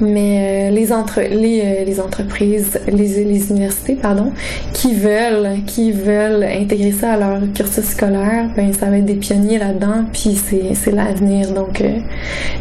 Mais 0.00 0.70
les, 0.70 0.94
entre 0.94 1.20
les 1.20 2.00
entreprises, 2.00 2.80
les, 2.86 3.24
les 3.24 3.50
universités, 3.50 3.96
pardon, 3.96 4.32
qui 4.72 4.94
veulent 4.94 5.62
qui 5.66 5.92
veulent 5.92 6.44
intégrer 6.44 6.92
ça 6.92 7.12
à 7.12 7.16
leur 7.18 7.40
cursus 7.52 7.84
scolaire, 7.84 8.48
ben 8.56 8.72
ça 8.72 8.86
va 8.86 8.96
être 8.96 9.04
des 9.04 9.16
pionniers 9.16 9.58
là-dedans. 9.58 10.06
Puis 10.10 10.36
c'est 10.36 10.74
c'est 10.74 10.92
l'avenir. 10.92 11.52
Donc 11.52 11.84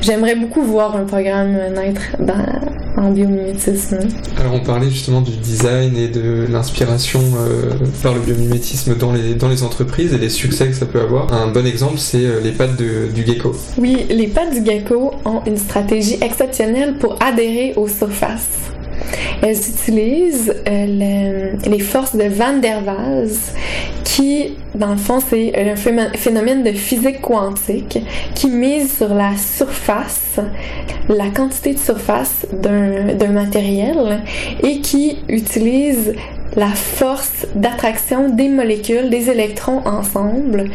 j'aimerais 0.01 0.36
beaucoup 0.36 0.63
voir 0.63 0.98
un 0.98 1.06
programme 1.06 1.56
naître 1.74 2.18
dans, 2.20 3.01
en 3.01 3.12
biomimétisme. 3.12 4.00
Alors 4.38 4.56
on 4.56 4.60
parlait 4.60 4.87
justement 4.89 5.22
du 5.22 5.32
design 5.32 5.98
et 5.98 6.08
de 6.08 6.46
l'inspiration 6.50 7.22
euh, 7.38 7.72
par 8.01 8.13
le 8.13 8.20
biomimétisme 8.20 8.96
dans 8.96 9.12
les, 9.12 9.36
dans 9.36 9.50
les 9.50 9.63
entreprises 9.63 10.13
et 10.13 10.17
les 10.17 10.29
succès 10.29 10.67
que 10.67 10.74
ça 10.74 10.86
peut 10.86 11.01
avoir. 11.01 11.34
Un 11.34 11.48
bon 11.48 11.65
exemple, 11.65 11.98
c'est 11.98 12.25
euh, 12.25 12.39
les 12.41 12.51
pattes 12.51 12.77
du 12.77 13.25
gecko. 13.25 13.56
Oui, 13.77 14.06
les 14.10 14.27
pattes 14.27 14.53
du 14.53 14.65
gecko 14.65 15.12
ont 15.25 15.41
une 15.46 15.58
stratégie 15.58 16.17
exceptionnelle 16.22 16.96
pour 16.98 17.17
adhérer 17.22 17.74
aux 17.75 17.88
surfaces. 17.88 18.72
Elles 19.42 19.58
utilisent 19.58 20.54
euh, 20.68 21.54
les 21.66 21.80
forces 21.80 22.16
de 22.16 22.24
Van 22.24 22.58
der 22.58 22.84
Waals 22.86 23.30
qui, 24.04 24.56
dans 24.74 24.92
le 24.92 24.98
fond, 24.98 25.20
c'est 25.20 25.54
un 25.56 25.75
phénomène 25.75 26.63
de 26.63 26.72
physique 26.72 27.22
quantique 27.22 28.00
qui 28.34 28.48
mise 28.48 28.98
sur 28.98 29.13
la 29.13 29.36
surface, 29.38 30.39
la 31.10 31.30
quantité 31.30 31.74
de 31.74 31.80
surface 31.80 32.48
d'un 32.51 33.32
matériel 33.32 34.24
et 34.63 34.80
qui 34.80 35.18
utilise 35.27 36.13
la 36.58 36.70
force 36.70 37.46
d'attraction 37.56 38.30
des 38.30 38.50
molécules, 38.50 39.10
des 39.10 39.30
électrons 39.30 39.82
ensemble 39.86 40.66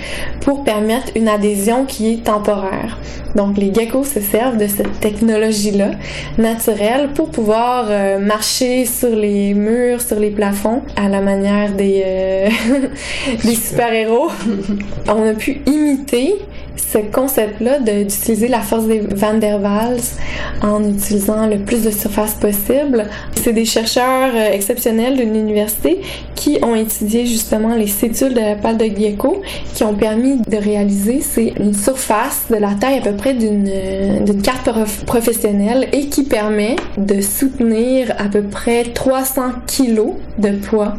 pour 0.40 0.62
permettre 0.62 1.08
une 1.16 1.28
adhésion 1.28 1.84
qui 1.84 2.12
est 2.14 2.24
temporaire. 2.24 2.98
Donc 3.34 3.58
les 3.58 3.74
geckos 3.74 4.04
se 4.04 4.20
servent 4.20 4.58
de 4.58 4.68
cette 4.68 5.00
technologie-là 5.00 5.90
naturelle 6.38 7.10
pour 7.14 7.30
pouvoir 7.30 7.86
euh, 7.88 8.18
marcher 8.18 8.86
sur 8.86 9.10
les 9.10 9.54
murs, 9.54 10.00
sur 10.00 10.20
les 10.20 10.30
plafonds 10.30 10.82
à 10.96 11.08
la 11.08 11.20
manière 11.20 11.72
des, 11.72 12.02
euh, 12.06 12.48
des 13.44 13.54
super-héros. 13.54 14.30
On 15.08 15.28
a 15.28 15.34
pu 15.34 15.62
imiter 15.66 16.36
ce 16.76 16.98
concept-là 16.98 17.78
d'utiliser 17.78 18.48
la 18.48 18.60
force 18.60 18.86
des 18.86 19.00
Van 19.00 19.34
der 19.34 19.60
Waals 19.60 20.16
en 20.62 20.82
utilisant 20.88 21.46
le 21.46 21.58
plus 21.58 21.82
de 21.82 21.90
surface 21.90 22.34
possible. 22.34 23.06
C'est 23.42 23.52
des 23.52 23.64
chercheurs 23.64 24.32
euh, 24.34 24.52
exceptionnels 24.52 25.16
d'une 25.16 25.34
université 25.34 26.00
qui 26.34 26.58
ont 26.62 26.74
étudié 26.74 27.26
justement 27.26 27.74
les 27.74 27.86
cétules 27.86 28.34
de 28.34 28.40
la 28.40 28.54
pâte 28.56 28.78
de 28.78 28.84
gecko 28.84 29.42
qui 29.74 29.84
ont 29.84 29.94
permis 29.94 30.40
de 30.40 30.56
réaliser 30.56 31.20
c'est 31.20 31.52
une 31.58 31.74
surface 31.74 32.46
de 32.50 32.56
la 32.56 32.74
taille 32.74 32.98
à 32.98 33.00
peu 33.00 33.12
près 33.12 33.34
d'une 33.34 33.68
euh, 33.68 34.40
carte 34.42 34.70
professionnelle 35.06 35.88
et 35.92 36.06
qui 36.06 36.24
permet 36.24 36.76
de 36.96 37.20
soutenir 37.20 38.14
à 38.18 38.24
peu 38.24 38.42
près 38.42 38.84
300 38.84 39.42
kilos 39.66 40.14
de 40.38 40.50
poids 40.50 40.94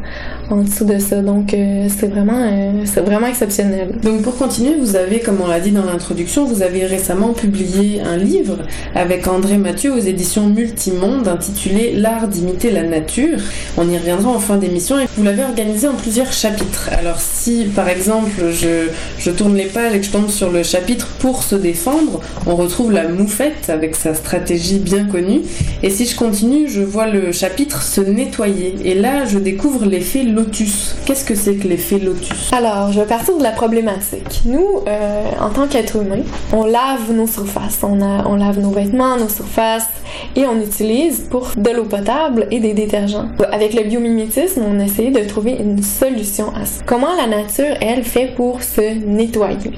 en 0.50 0.58
dessous 0.58 0.86
de 0.86 1.00
ça. 1.00 1.22
Donc 1.22 1.54
euh, 1.54 1.88
c'est 1.90 2.08
vraiment 2.08 2.84
c'est 2.86 3.02
vraiment 3.02 3.28
exceptionnel. 3.28 3.90
Donc 4.04 4.22
pour 4.22 4.38
continuer, 4.38 4.76
vous 4.80 4.96
avez 4.96 5.20
comme 5.20 5.40
on 5.42 5.48
l'a 5.48 5.60
dit 5.64 5.72
dans 5.72 5.86
l'introduction, 5.86 6.44
vous 6.46 6.62
avez 6.62 6.86
récemment 6.86 7.32
publié 7.32 8.02
un 8.02 8.18
livre 8.18 8.58
avec 8.96 9.28
André 9.28 9.58
Mathieu 9.58 9.94
aux 9.94 10.00
éditions 10.00 10.48
Multimonde 10.48 11.28
intitulé 11.28 11.94
L'art 11.94 12.28
d'imiter 12.28 12.70
la 12.70 12.84
nature. 12.84 13.40
On 13.78 13.90
y 13.90 13.98
reviendra 13.98 14.30
en 14.30 14.40
fin 14.40 14.58
d'émission 14.58 15.00
et 15.00 15.06
vous 15.16 15.24
l'avez 15.24 15.44
organisé 15.44 15.88
en 15.88 15.94
plusieurs 15.94 16.34
chapitres. 16.34 16.90
Alors 16.92 17.22
si 17.22 17.66
par 17.74 17.88
exemple 17.88 18.52
je, 18.52 19.32
tourne 19.32 19.56
les 19.56 19.66
pages 19.66 19.94
et 19.94 20.00
que 20.00 20.06
je 20.06 20.12
tombe 20.12 20.30
sur 20.30 20.52
le 20.52 20.64
chapitre 20.64 21.08
pour 21.20 21.44
se 21.44 21.56
défendre, 21.56 22.20
on 22.46 22.58
retrouve 22.58 22.92
la 22.92 23.08
moufette 23.08 23.70
avec 23.70 23.96
sa 23.96 24.14
stratégie 24.14 24.80
bien 24.80 25.06
connue. 25.06 25.42
Et 25.82 25.90
si 25.90 26.06
je 26.06 26.18
continue, 26.18 26.68
je 26.68 26.82
vois 26.82 27.08
le 27.08 27.32
chapitre 27.32 27.82
se 27.84 28.02
nettoyer. 28.02 28.76
Et 28.84 28.96
là, 28.96 29.24
je 29.26 29.40
découvre 29.40 29.86
l'effet 29.86 30.24
lotus. 30.24 30.96
Qu'est-ce 31.06 31.24
que 31.24 31.36
c'est 31.36 31.56
que 31.56 31.70
l'effet 31.70 32.00
lotus? 32.00 32.52
Alors, 32.52 32.92
je 32.92 33.00
vais 33.00 33.06
partir 33.06 33.38
de 33.38 33.44
la 33.44 33.52
problématique. 33.52 34.42
Nous, 34.46 34.82
euh, 34.88 35.24
en 35.40 35.50
tant 35.54 35.68
qu'être 35.68 35.96
humain, 35.98 36.24
on 36.52 36.66
lave 36.66 37.12
nos 37.14 37.28
surfaces, 37.28 37.80
on, 37.84 37.96
lave 38.36 38.60
nos 38.60 38.72
vêtements, 38.72 39.18
nos 39.18 39.30
surfaces 39.30 39.88
et 40.36 40.46
on 40.46 40.60
utilise 40.60 41.22
pour 41.30 41.52
de 41.56 41.70
l'eau 41.70 41.86
potable 41.86 42.48
et 42.52 42.60
des 42.60 42.74
détergents. 42.74 43.28
Avec 43.52 43.74
le 43.74 43.84
biomimétisme, 43.84 44.64
on 44.68 44.80
a 44.80 44.86
de 44.86 45.28
trouver 45.28 45.52
une 45.60 45.82
solution 45.82 46.54
à 46.56 46.66
ça. 46.66 46.84
Comment 46.86 47.16
la 47.16 47.28
nature, 47.28 47.76
elle, 47.82 48.04
fait 48.04 48.34
pour 48.36 48.64
se 48.64 48.82
nettoyer? 49.06 49.72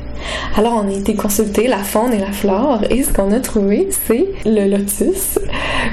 Alors, 0.55 0.83
on 0.83 0.89
a 0.89 0.93
été 0.93 1.15
consulter 1.15 1.67
la 1.67 1.79
faune 1.79 2.13
et 2.13 2.19
la 2.19 2.31
flore 2.31 2.81
et 2.89 3.03
ce 3.03 3.11
qu'on 3.11 3.31
a 3.31 3.39
trouvé, 3.39 3.89
c'est 4.07 4.25
le 4.45 4.69
lotus, 4.69 5.39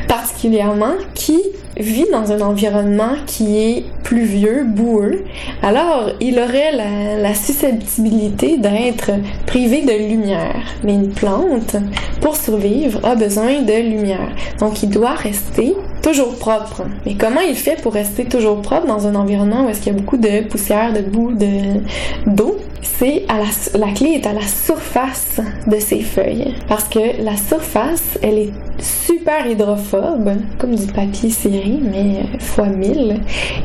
particulièrement 0.09 0.95
qui 1.15 1.41
vit 1.77 2.07
dans 2.13 2.33
un 2.33 2.41
environnement 2.41 3.15
qui 3.27 3.59
est 3.59 3.85
pluvieux, 4.03 4.65
boueux, 4.65 5.25
alors 5.63 6.11
il 6.21 6.39
aurait 6.39 6.73
la, 6.73 7.35
susceptibilité 7.35 8.59
d'être 8.59 9.11
privé 9.47 9.83
de 9.83 10.09
lumière. 10.09 10.63
Mais 10.85 10.95
une 10.95 11.11
plante, 11.11 11.77
pour 12.21 12.37
survivre, 12.37 13.01
a 13.05 13.15
besoin 13.15 13.63
de 13.63 13.91
lumière. 13.91 14.29
Donc 14.61 14.83
il 14.83 14.91
doit 14.91 15.15
rester 15.15 15.75
toujours 16.03 16.35
propre. 16.37 16.83
Mais 17.07 17.15
comment 17.15 17.41
il 17.41 17.57
fait 17.57 17.81
pour 17.81 17.95
rester 17.95 18.25
toujours 18.27 18.61
propre 18.61 18.87
dans 18.87 19.07
un 19.07 19.15
environnement 19.15 19.65
où 19.65 19.69
est-ce 19.71 19.81
qu'il 19.81 19.93
y 19.93 19.97
a 19.97 19.99
beaucoup 19.99 20.19
de 20.19 20.43
poussière, 20.43 20.93
de 20.93 21.01
boue, 21.01 21.33
de 21.33 21.81
d'eau? 22.27 22.59
C'est 22.83 23.25
à 23.29 23.39
la, 23.39 23.79
la 23.79 23.93
clé 23.93 24.11
est 24.11 24.27
à 24.27 24.33
la 24.33 24.43
surface 24.43 25.41
de 25.67 25.79
ses 25.79 26.01
feuilles. 26.01 26.55
Parce 26.69 26.85
que 26.85 27.23
la 27.23 27.37
surface, 27.37 28.19
elle 28.23 28.39
est 28.39 28.53
super 28.79 29.47
hydrophobe, 29.47 30.33
comme 30.59 30.75
du 30.75 30.87
papier 30.87 31.31
ciré, 31.31 31.79
mais 31.81 32.23
fois 32.41 32.67
mille. 32.67 33.21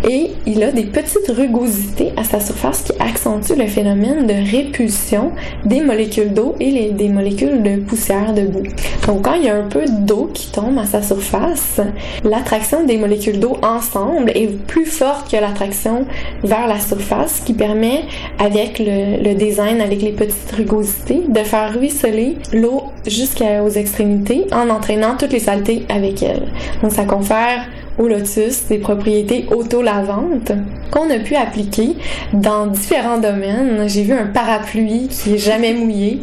Et 0.08 0.32
il 0.46 0.64
a 0.64 0.72
des 0.72 0.84
petites 0.84 1.30
rugosités 1.30 2.12
à 2.16 2.24
sa 2.24 2.40
surface 2.40 2.84
qui 2.84 2.94
accentuent 3.00 3.58
le 3.58 3.68
phénomène 3.68 4.28
de 4.28 4.52
répulsion 4.52 5.32
des 5.66 5.82
molécules 5.82 6.34
d'eau 6.34 6.56
et 6.60 6.92
des 6.92 7.10
molécules 7.10 7.64
de 7.64 7.78
poussière 7.78 8.34
de 8.34 8.44
boue. 8.44 8.64
Donc 9.08 9.24
quand 9.24 9.34
il 9.34 9.46
y 9.46 9.50
a 9.50 9.56
un 9.56 9.68
peu 9.68 9.86
d'eau 9.88 10.30
qui 10.34 10.52
tombe 10.52 10.78
à 10.78 10.86
sa 10.86 11.02
surface, 11.02 11.82
l'attraction 12.24 12.84
des 12.84 12.98
molécules 12.98 13.40
d'eau 13.40 13.58
ensemble 13.64 14.32
est 14.36 14.48
plus 14.68 14.86
forte 14.86 15.32
que 15.32 15.38
l'attraction 15.38 16.06
vers 16.44 16.68
la 16.68 16.80
surface, 16.80 17.42
qui 17.46 17.54
permet, 17.54 18.04
avec 18.40 18.80
le, 19.24 19.34
design, 19.34 19.82
avec 19.82 20.02
les 20.02 20.12
petites 20.12 20.52
rugosités, 20.56 21.22
de 21.28 21.39
faire 21.39 21.74
ruisseler 21.74 22.38
l'eau 22.54 22.84
jusqu'aux 23.06 23.70
extrémités 23.70 24.46
en 24.52 24.70
entraînant 24.70 25.15
toutes 25.17 25.34
les 25.34 25.39
saletés 25.39 25.86
avec 25.89 26.24
elle. 26.24 26.43
Donc 26.82 26.91
ça 26.91 27.06
confère 27.06 27.65
au 27.98 28.08
lotus 28.08 28.66
des 28.68 28.78
propriétés 28.78 29.46
auto-lavantes 29.52 30.52
qu'on 30.92 31.10
a 31.10 31.20
pu 31.20 31.36
appliquer 31.36 31.96
dans 32.34 32.68
différents 32.68 33.18
domaines. 33.18 33.88
J'ai 33.88 34.04
vu 34.04 34.14
un 34.14 34.28
parapluie 34.28 35.08
qui 35.08 35.36
est 35.36 35.38
jamais 35.38 35.74
mouillé, 35.78 36.22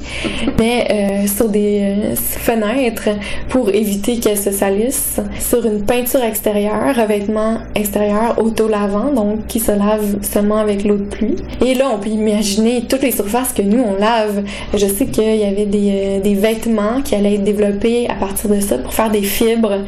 mais 0.58 0.86
euh, 0.90 1.26
sur 1.26 1.48
des 1.48 1.80
euh, 1.82 2.14
fenêtres 2.16 3.10
pour 3.48 3.70
éviter 3.70 4.18
qu'elles 4.18 4.38
se 4.38 4.50
salissent, 4.50 5.20
sur 5.38 5.64
une 5.66 5.84
peinture 5.84 6.22
extérieure, 6.22 6.94
revêtement 6.96 7.58
extérieur 7.74 8.38
auto-lavant, 8.42 9.12
donc 9.12 9.46
qui 9.46 9.60
se 9.60 9.72
lave 9.72 10.16
seulement 10.22 10.58
avec 10.58 10.84
l'eau 10.84 10.96
de 10.96 11.04
pluie. 11.04 11.36
Et 11.64 11.74
là, 11.74 11.90
on 11.92 11.98
peut 11.98 12.10
imaginer 12.10 12.84
toutes 12.88 13.02
les 13.02 13.12
surfaces 13.12 13.52
que 13.52 13.62
nous, 13.62 13.82
on 13.82 13.98
lave. 13.98 14.44
Je 14.72 14.86
sais 14.86 15.06
qu'il 15.06 15.36
y 15.36 15.44
avait 15.44 15.66
des, 15.66 15.90
euh, 15.92 16.20
des 16.20 16.34
vêtements 16.34 17.02
qui 17.02 17.14
allaient 17.14 17.34
être 17.34 17.44
développés 17.44 18.08
à 18.08 18.14
partir 18.14 18.50
de 18.50 18.60
ça 18.60 18.78
pour 18.78 18.94
faire 18.94 19.10
des 19.10 19.22
fibres 19.22 19.80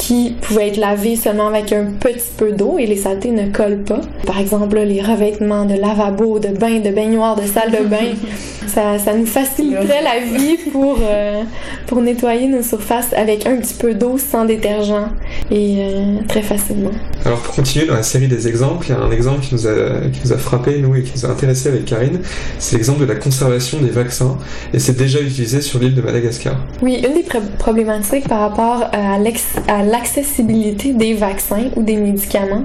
qui 0.00 0.34
pouvaient 0.40 0.68
être 0.68 0.78
lavés 0.78 1.14
seulement 1.20 1.48
avec 1.48 1.72
un 1.72 1.86
petit 1.98 2.30
peu 2.36 2.52
d'eau 2.52 2.76
et 2.78 2.86
les 2.86 2.96
saletés 2.96 3.30
ne 3.30 3.50
collent 3.50 3.84
pas. 3.84 4.00
Par 4.26 4.38
exemple, 4.38 4.78
les 4.78 5.02
revêtements 5.02 5.64
de 5.64 5.74
lavabo, 5.74 6.38
de 6.38 6.48
bain, 6.48 6.80
de 6.80 6.90
baignoire, 6.90 7.36
de 7.36 7.46
salle 7.46 7.70
de 7.70 7.84
bain, 7.84 8.14
ça, 8.66 8.98
ça 8.98 9.14
nous 9.14 9.26
faciliterait 9.26 10.02
la 10.02 10.38
vie 10.38 10.56
pour, 10.72 10.98
euh, 11.02 11.42
pour 11.86 12.00
nettoyer 12.00 12.48
nos 12.48 12.62
surfaces 12.62 13.12
avec 13.12 13.46
un 13.46 13.56
petit 13.56 13.74
peu 13.74 13.94
d'eau 13.94 14.16
sans 14.18 14.44
détergent 14.44 15.08
et 15.50 15.76
euh, 15.78 16.18
très 16.28 16.42
facilement. 16.42 16.90
Alors 17.24 17.40
pour 17.40 17.54
continuer 17.54 17.86
dans 17.86 17.94
la 17.94 18.02
série 18.02 18.28
des 18.28 18.48
exemples, 18.48 18.86
il 18.88 18.90
y 18.90 18.94
a 18.94 19.00
un 19.00 19.10
exemple 19.10 19.40
qui 19.40 19.54
nous 19.54 19.66
a, 19.66 20.00
qui 20.12 20.20
nous 20.24 20.32
a 20.32 20.38
frappé, 20.38 20.78
nous, 20.78 20.94
et 20.94 21.02
qui 21.02 21.12
nous 21.16 21.26
a 21.26 21.28
intéressé 21.28 21.68
avec 21.68 21.84
Karine, 21.84 22.20
c'est 22.58 22.76
l'exemple 22.76 23.00
de 23.00 23.06
la 23.06 23.16
conservation 23.16 23.78
des 23.80 23.90
vaccins, 23.90 24.38
et 24.72 24.78
c'est 24.78 24.96
déjà 24.96 25.20
utilisé 25.20 25.60
sur 25.60 25.78
l'île 25.78 25.94
de 25.94 26.02
Madagascar. 26.02 26.56
Oui, 26.82 27.02
une 27.06 27.14
des 27.14 27.24
problématiques 27.58 28.28
par 28.28 28.40
rapport 28.40 28.88
à 28.92 29.18
l'accessibilité 29.18 30.92
des 30.92 31.09
vaccins 31.14 31.70
ou 31.76 31.82
des 31.82 31.96
médicaments, 31.96 32.64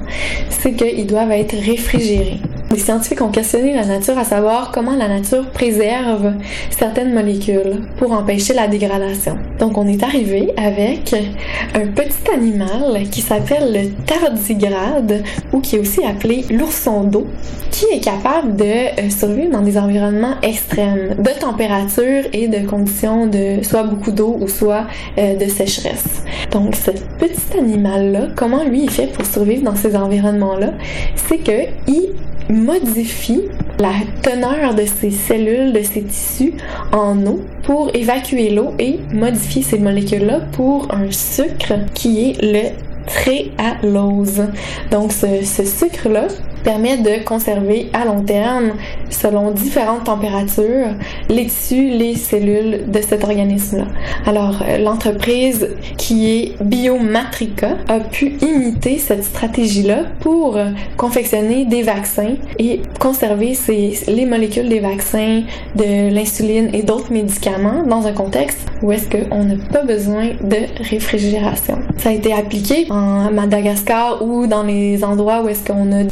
c'est 0.49 0.73
qu'ils 0.73 1.08
doivent 1.08 1.31
être 1.31 1.55
réfrigérés. 1.55 2.39
Les 2.75 2.81
scientifiques 2.81 3.21
ont 3.21 3.31
questionné 3.31 3.73
la 3.73 3.85
nature 3.85 4.17
à 4.17 4.25
savoir 4.25 4.69
comment 4.73 4.97
la 4.97 5.07
nature 5.07 5.49
préserve 5.51 6.33
certaines 6.69 7.13
molécules 7.13 7.83
pour 7.97 8.11
empêcher 8.11 8.53
la 8.53 8.67
dégradation. 8.67 9.38
Donc 9.59 9.77
on 9.77 9.88
est 9.88 10.03
arrivé 10.03 10.51
avec 10.57 11.15
un 11.73 11.88
petit 11.88 12.29
animal 12.33 13.03
qui 13.09 13.21
s'appelle 13.21 13.71
le 13.71 13.91
tardigrade 14.03 15.23
ou 15.53 15.61
qui 15.61 15.77
est 15.77 15.79
aussi 15.79 16.03
appelé 16.03 16.43
l'ourson 16.51 17.05
d'eau 17.05 17.27
qui 17.71 17.85
est 17.93 18.01
capable 18.01 18.57
de 18.57 18.65
euh, 18.65 19.09
survivre 19.09 19.51
dans 19.51 19.61
des 19.61 19.77
environnements 19.77 20.35
extrêmes 20.41 21.15
de 21.17 21.39
température 21.39 22.23
et 22.31 22.47
de 22.47 22.65
conditions 22.67 23.27
de 23.27 23.63
soit 23.63 23.83
beaucoup 23.83 24.11
d'eau 24.11 24.38
ou 24.39 24.47
soit 24.47 24.88
euh, 25.17 25.35
de 25.35 25.45
sécheresse. 25.45 26.23
Donc 26.51 26.75
ce 26.75 26.91
petit 26.91 27.57
animal 27.57 28.11
là, 28.11 28.27
comment 28.35 28.63
lui 28.63 28.83
il 28.83 28.89
fait 28.89 29.07
pour 29.07 29.25
survivre 29.25 29.63
dans 29.63 29.75
ces 29.75 29.95
environnements 29.95 30.57
là, 30.57 30.73
c'est 31.15 31.38
que 31.38 31.67
il 31.88 32.15
modifie 32.49 33.43
la 33.79 33.93
teneur 34.21 34.75
de 34.75 34.86
ces 34.86 35.12
cellules, 35.12 35.73
de 35.73 35.81
ces 35.81 36.03
tissus 36.03 36.53
en 36.91 37.25
eau 37.25 37.41
pour 37.63 37.91
évacuer 37.93 38.49
l'eau 38.49 38.73
et 38.79 38.99
modifier 39.12 39.62
ces 39.62 39.79
molécules-là 39.79 40.41
pour 40.51 40.88
un 40.93 41.12
sucre 41.12 41.73
qui 41.93 42.29
est 42.29 42.41
le 42.41 42.69
tréhalose. 43.05 44.43
Donc 44.91 45.12
ce, 45.12 45.43
ce 45.43 45.63
sucre-là 45.63 46.27
permet 46.65 46.97
de 46.97 47.23
conserver 47.23 47.89
à 47.93 48.04
long 48.04 48.23
terme, 48.23 48.73
selon 49.10 49.51
différentes 49.51 50.04
températures, 50.04 50.89
les 51.30 51.45
tissus, 51.45 51.89
les 51.91 52.15
cellules 52.15 52.91
de 52.91 53.01
cet 53.01 53.23
organisme-là. 53.23 53.86
Alors, 54.25 54.62
euh, 54.67 54.78
l'entreprise 54.80 55.69
qui 55.97 56.32
est 56.32 56.62
Biomatrica 56.62 57.78
a 57.88 57.99
pu 57.99 58.34
imiter 58.41 58.97
cette 58.97 59.23
stratégie-là 59.23 60.04
pour 60.19 60.58
confectionner 60.97 61.65
des 61.65 61.84
vaccins 61.84 62.36
et 62.60 62.82
conserver 62.99 63.54
ces, 63.54 63.93
les 64.08 64.25
molécules 64.25 64.67
des 64.67 64.80
vaccins, 64.80 65.43
de 65.75 66.13
l'insuline 66.13 66.69
et 66.73 66.84
d'autres 66.84 67.12
médicaments 67.12 67.84
dans 67.84 68.08
un 68.08 68.12
contexte 68.13 68.60
où 68.82 68.91
est-ce 68.91 69.10
qu'on 69.10 69.43
n'a 69.43 69.56
pas 69.71 69.84
besoin 69.84 70.30
de 70.41 70.58
réfrigération. 70.89 71.80
Ça 71.97 72.10
a 72.10 72.12
été 72.12 72.34
appliqué 72.34 72.88
en 72.89 73.32
Madagascar 73.32 74.21
ou 74.21 74.47
dans 74.47 74.63
les 74.63 75.04
endroits 75.04 75.41
où 75.43 75.47
est-ce 75.47 75.63
qu'on 75.65 75.91
a 75.91 76.04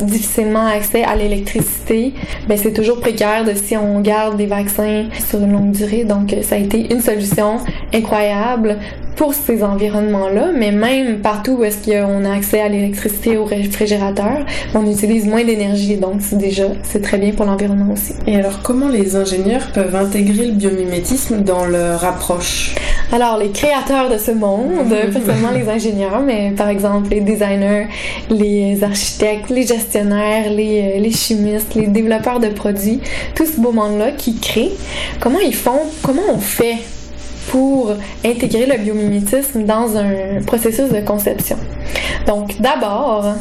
difficilement 0.43 0.67
accès 0.67 1.03
à 1.03 1.15
l'électricité, 1.15 2.13
ben 2.47 2.58
c'est 2.58 2.73
toujours 2.73 2.99
précaire 2.99 3.45
de 3.45 3.53
si 3.53 3.77
on 3.77 4.01
garde 4.01 4.38
des 4.38 4.45
vaccins 4.45 5.06
sur 5.19 5.39
une 5.39 5.53
longue 5.53 5.71
durée. 5.71 6.03
Donc 6.03 6.36
ça 6.41 6.56
a 6.56 6.58
été 6.58 6.93
une 6.93 7.01
solution 7.01 7.60
incroyable 7.93 8.77
pour 9.24 9.34
ces 9.34 9.64
environnements-là, 9.64 10.52
mais 10.54 10.74
même 10.74 11.20
partout 11.20 11.52
où 11.54 11.64
est-ce 11.64 11.90
qu'on 11.90 12.26
a 12.26 12.34
accès 12.34 12.60
à 12.60 12.68
l'électricité 12.68 13.38
au 13.38 13.46
réfrigérateur, 13.46 14.46
on 14.76 14.86
utilise 14.86 15.26
moins 15.26 15.46
d'énergie, 15.46 15.96
donc 15.96 16.16
c'est 16.20 16.38
déjà 16.38 16.66
c'est 16.84 17.02
très 17.02 17.18
bien 17.18 17.32
pour 17.32 17.46
l'environnement 17.46 17.94
aussi. 17.94 18.16
Et 18.28 18.36
alors 18.36 18.62
comment 18.64 18.90
les 18.90 19.16
ingénieurs 19.16 19.72
peuvent 19.72 19.96
intégrer 19.96 20.48
le 20.48 20.52
biomimétisme 20.52 21.42
dans 21.42 21.64
leur 21.64 22.04
approche? 22.04 22.76
Alors 23.14 23.38
les 23.38 23.52
créateurs 23.52 24.10
de 24.10 24.18
ce 24.18 24.32
monde, 24.32 24.90
pas 24.90 25.20
seulement 25.26 25.52
les 25.52 25.70
ingénieurs, 25.70 26.20
mais 26.20 26.52
par 26.52 26.68
exemple 26.68 27.12
les 27.12 27.22
designers, 27.22 27.88
les 28.30 28.84
architectes, 28.84 29.50
les 29.50 29.66
gestionnaires, 29.66 30.50
les, 30.50 31.00
les 31.00 31.12
chimistes, 31.12 31.76
les 31.76 31.88
développeurs 31.88 32.42
de 32.42 32.50
produits, 32.50 33.00
tout 33.36 33.46
ce 33.46 33.58
beau 33.58 33.72
monde-là 33.72 34.12
qui 34.12 34.36
crée, 34.36 34.74
comment 35.22 35.40
ils 35.40 35.56
font, 35.56 35.80
comment 36.02 36.24
on 36.30 36.40
fait 36.40 36.80
pour 37.49 37.93
intégrer 38.25 38.65
le 38.65 38.77
biomimétisme 38.77 39.63
dans 39.63 39.97
un 39.97 40.41
processus 40.45 40.89
de 40.89 41.01
conception. 41.01 41.58
Donc 42.27 42.60
d'abord, 42.60 43.36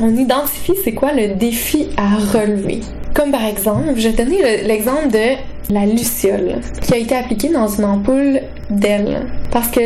on 0.00 0.14
identifie 0.16 0.74
c'est 0.84 0.92
quoi 0.92 1.12
le 1.12 1.34
défi 1.34 1.88
à 1.96 2.16
relever. 2.16 2.80
Comme 3.14 3.30
par 3.30 3.44
exemple, 3.44 3.94
je 3.96 4.08
vais 4.08 4.62
l'exemple 4.62 5.10
de 5.10 5.36
la 5.70 5.86
luciole, 5.86 6.60
qui 6.82 6.94
a 6.94 6.96
été 6.96 7.14
appliquée 7.16 7.48
dans 7.48 7.68
une 7.68 7.84
ampoule 7.84 8.40
d'aile. 8.70 9.26
Parce 9.50 9.68
que 9.68 9.80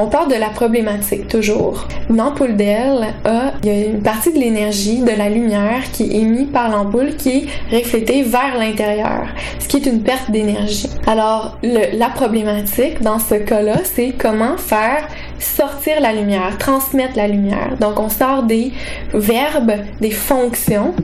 on 0.00 0.06
parle 0.06 0.30
de 0.30 0.36
la 0.36 0.48
problématique 0.48 1.28
toujours. 1.28 1.86
Une 2.08 2.20
ampoule 2.20 2.56
d'aile 2.56 3.08
a, 3.24 3.52
il 3.62 3.68
y 3.68 3.72
a 3.72 3.86
une 3.86 4.02
partie 4.02 4.32
de 4.32 4.38
l'énergie, 4.38 5.02
de 5.02 5.10
la 5.10 5.28
lumière 5.28 5.82
qui 5.92 6.04
est 6.04 6.20
émise 6.20 6.48
par 6.52 6.68
l'ampoule 6.70 7.16
qui 7.16 7.48
est 7.72 7.76
reflétée 7.76 8.22
vers 8.22 8.56
l'intérieur, 8.58 9.26
ce 9.58 9.68
qui 9.68 9.76
est 9.76 9.86
une 9.86 10.02
perte 10.02 10.30
d'énergie. 10.30 10.88
Alors, 11.06 11.58
la 11.62 12.08
problématique 12.08 13.02
dans 13.02 13.18
ce 13.18 13.34
cas-là, 13.34 13.78
c'est 13.84 14.14
comment 14.16 14.56
faire 14.56 15.06
sortir 15.38 16.00
la 16.00 16.12
lumière, 16.12 16.56
transmettre 16.58 17.16
la 17.16 17.28
lumière. 17.28 17.76
Donc, 17.80 17.98
on 17.98 18.08
sort 18.08 18.44
des 18.44 18.72
verbes, 19.12 19.74
des 20.00 20.10
fonctions 20.10 20.94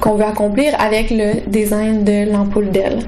qu'on 0.00 0.14
veut 0.14 0.24
accomplir 0.24 0.78
avec 0.78 1.10
le 1.10 1.48
design 1.48 2.04
de 2.04 2.30
l'ampoule 2.30 2.70
d'aile. 2.70 2.98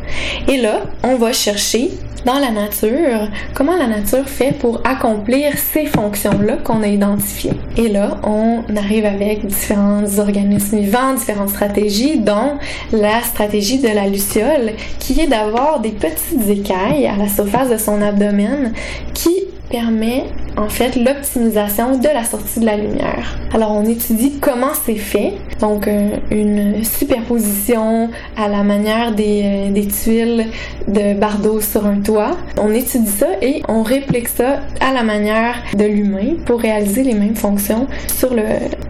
Et 0.49 0.57
là, 0.57 0.68
on 1.03 1.17
va 1.17 1.33
chercher 1.33 1.91
dans 2.25 2.39
la 2.39 2.51
nature 2.51 3.29
comment 3.55 3.77
la 3.77 3.87
nature 3.87 4.29
fait 4.29 4.53
pour 4.53 4.81
accomplir 4.85 5.57
ces 5.57 5.87
fonctions-là 5.87 6.57
qu'on 6.65 6.83
a 6.83 6.89
identifiées. 6.89 7.53
Et 7.77 7.89
là, 7.89 8.19
on 8.25 8.65
arrive 8.77 9.05
avec 9.05 9.47
différents 9.47 10.19
organismes 10.19 10.79
vivants, 10.79 11.15
différentes 11.15 11.51
stratégies, 11.51 12.19
dont 12.19 12.59
la 12.93 13.23
stratégie 13.23 13.79
de 13.79 13.89
la 13.89 14.07
luciole, 14.07 14.73
qui 14.99 15.21
est 15.21 15.27
d'avoir 15.27 15.81
des 15.81 15.91
petites 15.91 16.49
écailles 16.49 17.07
à 17.07 17.17
la 17.17 17.29
surface 17.29 17.71
de 17.71 17.77
son 17.77 18.03
abdomen 18.03 18.73
qui 19.15 19.45
permet 19.71 20.25
en 20.57 20.69
fait 20.69 20.97
l'optimisation 20.97 21.99
de 21.99 22.09
la 22.09 22.25
sortie 22.25 22.61
de 22.61 22.67
la 22.67 22.77
lumière. 22.77 23.39
Alors 23.53 23.73
on 23.73 23.85
étudie 23.85 24.39
comment 24.41 24.73
c'est 24.85 24.97
fait, 24.97 25.35
donc 25.61 25.87
euh, 25.87 26.17
une 26.31 26.85
superposition 26.85 28.11
à 28.37 28.49
la 28.49 28.63
manière 28.63 29.15
des, 29.15 29.43
euh, 29.45 29.71
des, 29.71 29.87
tuiles 29.87 30.47
de 30.87 31.15
Bardo 31.15 31.61
sur 31.61 31.87
un 31.87 32.01
toit. 32.01 32.37
On 32.57 32.73
étudie 32.73 33.11
ça 33.11 33.29
et 33.43 33.63
on 33.69 33.83
réplique 33.83 34.29
ça 34.29 34.61
à 34.81 34.93
la 34.93 35.03
manière 35.03 35.55
de 35.77 35.85
l'humain 35.85 36.35
pour 36.45 36.61
réaliser 36.61 37.03
les 37.05 37.15
mêmes 37.15 37.37
fonctions 37.37 37.87
sur 38.09 38.35
le, 38.35 38.45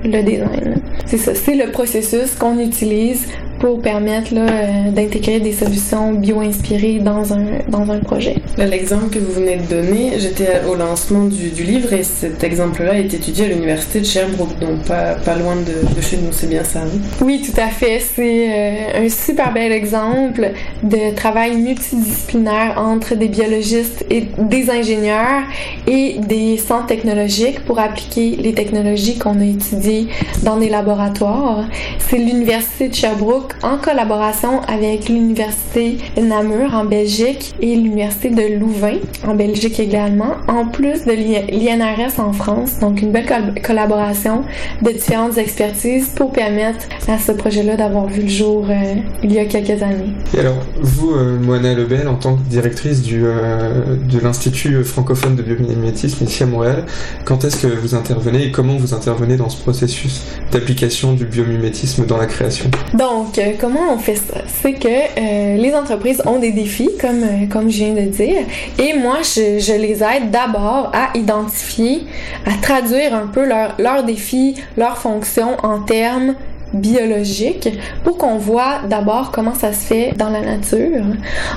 le 0.04 0.22
design. 0.22 0.80
C'est 1.06 1.18
ça, 1.18 1.34
c'est 1.34 1.54
le 1.54 1.70
processus 1.70 2.34
qu'on 2.34 2.58
utilise 2.58 3.26
pour 3.60 3.80
permettre 3.80 4.30
euh, 4.34 4.90
d'intégrer 4.90 5.40
des 5.40 5.52
solutions 5.52 6.12
bio-inspirées 6.12 7.00
dans 7.00 7.32
un, 7.32 7.44
dans 7.68 7.90
un 7.90 7.98
projet. 7.98 8.36
L'exemple 8.56 9.10
que 9.10 9.18
vous 9.18 9.32
venez 9.32 9.56
de 9.56 9.66
donner, 9.66 10.12
j'étais 10.18 10.62
au 10.68 10.74
lancement 10.74 11.24
du, 11.24 11.50
du, 11.50 11.64
livre 11.64 11.92
et 11.92 12.02
cet 12.02 12.44
exemple-là 12.44 12.98
est 12.98 13.12
étudié 13.12 13.46
à 13.46 13.48
l'université 13.48 14.00
de 14.00 14.04
Sherbrooke, 14.04 14.58
donc 14.60 14.84
pas, 14.84 15.14
pas 15.14 15.36
loin 15.36 15.56
de, 15.56 15.94
de, 15.94 16.00
chez 16.00 16.16
nous, 16.16 16.32
c'est 16.32 16.48
bien 16.48 16.64
ça. 16.64 16.80
Hein? 16.80 16.98
Oui, 17.20 17.42
tout 17.44 17.58
à 17.60 17.68
fait. 17.68 18.00
C'est 18.00 18.48
euh, 18.48 19.06
un 19.06 19.08
super 19.08 19.52
bel 19.52 19.72
exemple 19.72 20.52
de 20.82 21.14
travail 21.14 21.56
multidisciplinaire 21.56 22.74
entre 22.78 23.14
des 23.14 23.28
biologistes 23.28 24.04
et 24.10 24.24
des 24.38 24.70
ingénieurs 24.70 25.42
et 25.86 26.16
des 26.18 26.56
centres 26.56 26.86
technologiques 26.86 27.64
pour 27.64 27.78
appliquer 27.78 28.36
les 28.36 28.54
technologies 28.54 29.18
qu'on 29.18 29.40
a 29.40 29.44
étudiées 29.44 30.08
dans 30.42 30.56
des 30.56 30.68
laboratoires. 30.68 31.66
C'est 31.98 32.18
l'université 32.18 32.88
de 32.88 32.94
Sherbrooke 32.94 33.47
Donc, 33.48 33.64
en 33.64 33.78
collaboration 33.78 34.60
avec 34.62 35.08
l'Université 35.08 35.98
Namur 36.20 36.74
en 36.74 36.84
Belgique 36.84 37.54
et 37.60 37.76
l'Université 37.76 38.30
de 38.30 38.58
Louvain 38.58 38.96
en 39.26 39.34
Belgique 39.34 39.80
également, 39.80 40.36
en 40.48 40.66
plus 40.66 41.04
de 41.04 41.12
l'INRS 41.12 42.20
en 42.20 42.32
France. 42.32 42.78
Donc, 42.80 43.00
une 43.00 43.12
belle 43.12 43.26
collaboration 43.62 44.44
de 44.82 44.90
différentes 44.90 45.38
expertises 45.38 46.10
pour 46.10 46.32
permettre 46.32 46.86
à 47.06 47.18
ce 47.18 47.32
projet-là 47.32 47.76
d'avoir 47.76 48.06
vu 48.06 48.22
le 48.22 48.28
jour 48.28 48.66
euh, 48.68 48.94
il 49.22 49.32
y 49.32 49.38
a 49.38 49.46
quelques 49.46 49.82
années. 49.82 50.12
Et 50.36 50.40
alors, 50.40 50.58
vous, 50.80 51.12
euh, 51.12 51.38
Moana 51.38 51.74
Lebel, 51.74 52.08
en 52.08 52.16
tant 52.16 52.34
que 52.34 52.42
directrice 52.42 53.02
du, 53.02 53.22
euh, 53.24 53.96
de 53.96 54.18
l'Institut 54.18 54.84
francophone 54.84 55.36
de 55.36 55.42
biomimétisme 55.42 56.24
ici 56.24 56.42
à 56.42 56.46
Montréal, 56.46 56.84
quand 57.24 57.44
est-ce 57.44 57.66
que 57.66 57.68
vous 57.68 57.94
intervenez 57.94 58.44
et 58.44 58.52
comment 58.52 58.76
vous 58.76 58.94
intervenez 58.94 59.36
dans 59.36 59.48
ce 59.48 59.60
processus 59.60 60.22
d'application 60.52 61.14
du 61.14 61.24
biomimétisme 61.24 62.04
dans 62.04 62.18
la 62.18 62.26
création? 62.26 62.70
Donc, 62.94 63.37
comment 63.60 63.92
on 63.92 63.98
fait 63.98 64.16
ça? 64.16 64.42
C'est 64.62 64.74
que 64.74 65.56
les 65.56 65.74
entreprises 65.74 66.22
ont 66.26 66.38
des 66.38 66.52
défis, 66.52 66.90
comme, 67.00 67.48
comme 67.50 67.70
je 67.70 67.84
viens 67.84 67.94
de 67.94 68.08
dire, 68.08 68.42
et 68.78 68.94
moi, 68.94 69.18
je, 69.22 69.58
je 69.58 69.72
les 69.72 70.02
aide 70.02 70.30
d'abord 70.30 70.90
à 70.94 71.16
identifier, 71.16 72.06
à 72.46 72.60
traduire 72.60 73.14
un 73.14 73.26
peu 73.26 73.46
leurs 73.46 74.04
défis, 74.04 74.54
leurs 74.76 74.98
fonctions 74.98 75.56
en 75.62 75.80
termes 75.80 76.34
biologiques 76.72 77.68
pour 78.04 78.18
qu'on 78.18 78.38
voit 78.38 78.80
d'abord 78.88 79.30
comment 79.30 79.54
ça 79.54 79.72
se 79.72 79.86
fait 79.86 80.12
dans 80.16 80.30
la 80.30 80.40
nature. 80.40 81.04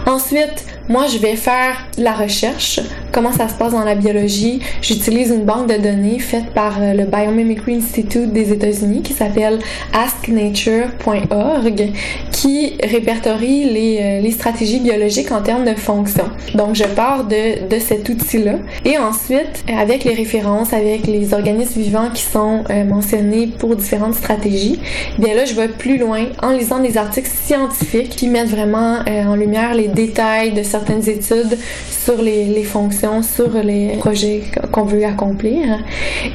Ensuite, 0.05 0.65
moi, 0.89 1.05
je 1.07 1.19
vais 1.19 1.35
faire 1.37 1.87
la 1.97 2.13
recherche, 2.13 2.81
comment 3.13 3.31
ça 3.31 3.47
se 3.47 3.53
passe 3.53 3.71
dans 3.71 3.85
la 3.85 3.95
biologie. 3.95 4.59
J'utilise 4.81 5.29
une 5.29 5.45
banque 5.45 5.67
de 5.67 5.77
données 5.77 6.19
faite 6.19 6.47
par 6.53 6.81
euh, 6.81 6.93
le 6.93 7.05
Biomimicry 7.05 7.75
Institute 7.75 8.33
des 8.33 8.51
États-Unis 8.51 9.01
qui 9.01 9.13
s'appelle 9.13 9.59
asknature.org 9.93 11.91
qui 12.31 12.73
répertorie 12.83 13.69
les, 13.69 13.99
euh, 14.01 14.19
les, 14.21 14.31
stratégies 14.31 14.79
biologiques 14.79 15.31
en 15.31 15.41
termes 15.41 15.63
de 15.63 15.75
fonction. 15.75 16.25
Donc, 16.55 16.75
je 16.75 16.83
pars 16.83 17.23
de, 17.23 17.67
de 17.69 17.79
cet 17.79 18.09
outil-là. 18.09 18.55
Et 18.83 18.97
ensuite, 18.97 19.63
avec 19.79 20.03
les 20.03 20.13
références, 20.13 20.73
avec 20.73 21.07
les 21.07 21.33
organismes 21.33 21.79
vivants 21.79 22.09
qui 22.13 22.23
sont 22.23 22.63
euh, 22.69 22.83
mentionnés 22.83 23.47
pour 23.47 23.75
différentes 23.75 24.15
stratégies, 24.15 24.79
bien 25.17 25.35
là, 25.35 25.45
je 25.45 25.53
vais 25.53 25.67
plus 25.67 25.97
loin 25.97 26.25
en 26.41 26.51
lisant 26.51 26.79
des 26.79 26.97
articles 26.97 27.29
scientifiques 27.29 28.09
qui 28.09 28.27
mettent 28.27 28.49
vraiment 28.49 28.99
en 29.07 29.35
lumière 29.35 29.73
les 29.73 29.87
détails 29.87 30.51
de 30.51 30.63
certaines 30.63 31.07
études 31.07 31.57
sur 31.89 32.21
les, 32.21 32.45
les 32.45 32.63
fonctions, 32.63 33.21
sur 33.21 33.49
les 33.63 33.97
projets 33.97 34.43
qu'on 34.71 34.83
veut 34.83 35.05
accomplir. 35.05 35.79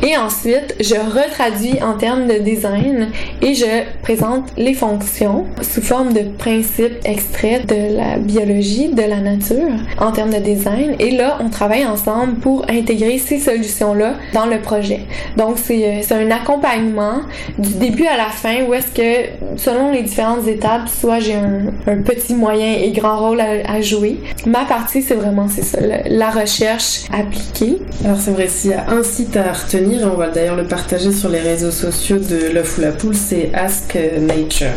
Et 0.02 0.16
ensuite, 0.16 0.76
je 0.80 0.94
retraduis 0.94 1.82
en 1.82 1.94
termes 1.94 2.26
de 2.26 2.38
design 2.38 3.08
et 3.42 3.54
je 3.54 3.84
présente 4.02 4.52
les 4.56 4.74
fonctions 4.74 5.46
sous 5.62 5.82
forme 5.82 6.12
de 6.12 6.22
principes 6.38 6.98
extraits 7.04 7.66
de 7.66 7.96
la 7.96 8.18
biologie, 8.18 8.88
de 8.88 9.02
la 9.02 9.18
nature, 9.18 9.72
en 9.98 10.12
termes 10.12 10.30
de 10.30 10.38
design. 10.38 10.94
Et 10.98 11.10
là, 11.10 11.38
on 11.40 11.50
travaille 11.50 11.84
ensemble 11.84 12.36
pour 12.36 12.64
intégrer 12.68 13.18
ces 13.18 13.38
solutions-là 13.38 14.14
dans 14.32 14.46
le 14.46 14.60
projet. 14.60 15.00
Donc, 15.36 15.58
c'est 15.58 16.12
un 16.12 16.30
accompagnement 16.30 17.20
du 17.58 17.74
début 17.74 18.06
à 18.06 18.16
la 18.16 18.28
fin 18.28 18.55
où 18.62 18.74
est-ce 18.74 18.88
que, 18.88 19.28
selon 19.56 19.92
les 19.92 20.02
différentes 20.02 20.46
étapes, 20.46 20.88
soit 20.88 21.20
j'ai 21.20 21.34
un, 21.34 21.72
un, 21.86 22.02
petit, 22.02 22.34
moyen 22.34 22.74
et 22.74 22.90
grand 22.90 23.18
rôle 23.18 23.40
à, 23.40 23.70
à 23.70 23.80
jouer. 23.80 24.18
Ma 24.46 24.64
partie, 24.64 25.02
c'est 25.02 25.14
vraiment 25.14 25.48
c'est 25.48 25.62
ça, 25.62 25.78
la 26.06 26.30
recherche 26.30 27.04
appliquée. 27.12 27.78
Alors 28.04 28.18
c'est 28.18 28.30
vrai, 28.30 28.48
s'il 28.48 28.70
y 28.70 28.74
a 28.74 28.90
un 28.90 29.02
site 29.02 29.36
à 29.36 29.52
retenir, 29.52 30.02
et 30.02 30.04
on 30.04 30.16
va 30.16 30.28
d'ailleurs 30.28 30.56
le 30.56 30.64
partager 30.64 31.12
sur 31.12 31.28
les 31.28 31.40
réseaux 31.40 31.70
sociaux 31.70 32.18
de 32.18 32.52
l'œuf 32.52 32.78
ou 32.78 32.80
la 32.80 32.92
poule, 32.92 33.14
c'est 33.14 33.50
Ask 33.54 33.96
Nature. 34.20 34.72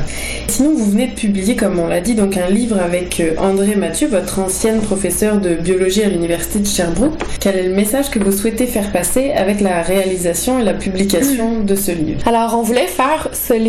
Sinon, 0.48 0.74
vous 0.76 0.92
venez 0.92 1.08
de 1.08 1.14
publier, 1.14 1.56
comme 1.56 1.80
on 1.80 1.88
l'a 1.88 2.02
dit, 2.02 2.16
donc 2.16 2.38
un 2.38 2.50
livre 2.50 2.80
avec 2.80 3.20
euh, 3.20 3.32
André 3.38 3.76
Mathieu, 3.76 4.08
votre 4.08 4.40
ancienne 4.40 4.82
professeure 4.82 5.40
de 5.40 5.56
biologie 5.56 6.04
à 6.04 6.10
l'université 6.10 6.60
de 6.60 6.68
Sherbrooke. 6.68 7.14
Quel 7.40 7.56
est 7.56 7.68
le 7.68 7.76
message 7.76 8.10
que 8.10 8.20
vous 8.20 8.32
souhaitez 8.32 8.66
faire 8.66 8.92
passer 8.92 9.32
avec 9.32 9.62
la 9.62 9.82
réalisation 9.82 10.60
et 10.60 10.64
la 10.64 10.74
publication 10.74 11.62
de 11.62 11.76
ce 11.76 11.92
livre? 11.92 12.22
Alors, 12.28 12.56
on 12.58 12.62
voulait 12.62 12.88
faire 12.88 13.30
ce 13.34 13.54
livre 13.54 13.69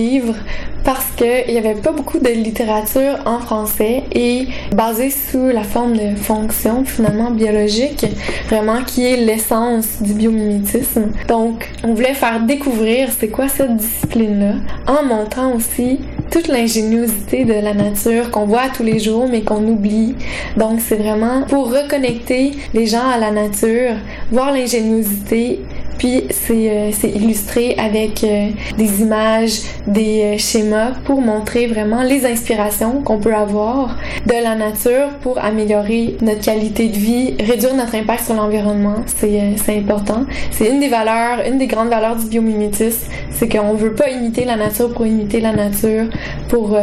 parce 0.84 1.06
qu'il 1.16 1.52
n'y 1.52 1.58
avait 1.58 1.74
pas 1.74 1.92
beaucoup 1.92 2.18
de 2.18 2.28
littérature 2.28 3.18
en 3.26 3.38
français 3.38 4.04
et 4.12 4.46
basé 4.72 5.10
sous 5.10 5.48
la 5.48 5.62
forme 5.62 5.96
de 5.96 6.16
fonction 6.16 6.84
finalement 6.84 7.30
biologique, 7.30 8.06
vraiment 8.48 8.82
qui 8.82 9.06
est 9.06 9.16
l'essence 9.16 10.02
du 10.02 10.14
biomimétisme. 10.14 11.12
Donc, 11.28 11.70
on 11.84 11.94
voulait 11.94 12.14
faire 12.14 12.40
découvrir 12.40 13.10
c'est 13.18 13.28
quoi 13.28 13.48
cette 13.48 13.76
discipline-là 13.76 14.54
en 14.86 15.04
montrant 15.04 15.52
aussi 15.54 16.00
toute 16.30 16.48
l'ingéniosité 16.48 17.44
de 17.44 17.54
la 17.54 17.74
nature 17.74 18.30
qu'on 18.30 18.46
voit 18.46 18.68
tous 18.74 18.84
les 18.84 18.98
jours 18.98 19.28
mais 19.30 19.42
qu'on 19.42 19.66
oublie. 19.66 20.14
Donc, 20.56 20.80
c'est 20.80 20.96
vraiment 20.96 21.42
pour 21.42 21.70
reconnecter 21.70 22.52
les 22.72 22.86
gens 22.86 23.08
à 23.08 23.18
la 23.18 23.30
nature, 23.30 23.94
voir 24.30 24.52
l'ingéniosité 24.52 25.60
puis 26.00 26.24
c'est 26.30 26.70
euh, 26.70 26.90
illustré 27.14 27.74
avec 27.76 28.24
euh, 28.24 28.48
des 28.78 29.02
images, 29.02 29.60
des 29.86 30.22
euh, 30.22 30.38
schémas 30.38 30.92
pour 31.04 31.20
montrer 31.20 31.66
vraiment 31.66 32.02
les 32.02 32.24
inspirations 32.24 33.02
qu'on 33.02 33.18
peut 33.18 33.34
avoir 33.34 33.98
de 34.24 34.32
la 34.32 34.54
nature 34.54 35.10
pour 35.20 35.36
améliorer 35.44 36.16
notre 36.22 36.40
qualité 36.40 36.88
de 36.88 36.96
vie, 36.96 37.34
réduire 37.38 37.74
notre 37.74 37.94
impact 37.96 38.24
sur 38.24 38.34
l'environnement. 38.34 39.02
C'est 39.04 39.76
important. 39.76 40.24
C'est 40.50 40.70
une 40.70 40.80
des 40.80 40.88
valeurs, 40.88 41.46
une 41.46 41.58
des 41.58 41.66
grandes 41.66 41.90
valeurs 41.90 42.16
du 42.16 42.24
biomimétisme, 42.30 43.06
c'est 43.30 43.50
qu'on 43.50 43.74
veut 43.74 43.92
pas 43.92 44.08
imiter 44.08 44.46
la 44.46 44.56
nature 44.56 44.94
pour 44.94 45.06
imiter 45.06 45.40
la 45.40 45.52
nature, 45.52 46.06
pour 46.48 46.78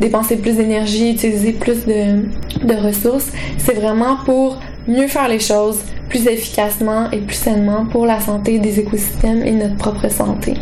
dépenser 0.00 0.36
plus 0.36 0.56
d'énergie, 0.56 1.10
utiliser 1.10 1.52
plus 1.52 1.84
de 1.84 2.74
ressources. 2.74 3.32
C'est 3.58 3.74
vraiment 3.74 4.16
pour 4.24 4.58
mieux 4.88 5.08
faire 5.08 5.28
les 5.28 5.40
choses 5.40 5.78
plus 6.12 6.26
efficacement 6.26 7.10
et 7.10 7.20
plus 7.20 7.36
sainement 7.36 7.86
pour 7.86 8.04
la 8.04 8.20
santé 8.20 8.58
des 8.58 8.78
écosystèmes 8.78 9.42
et 9.42 9.52
notre 9.52 9.76
propre 9.76 10.10
santé. 10.10 10.52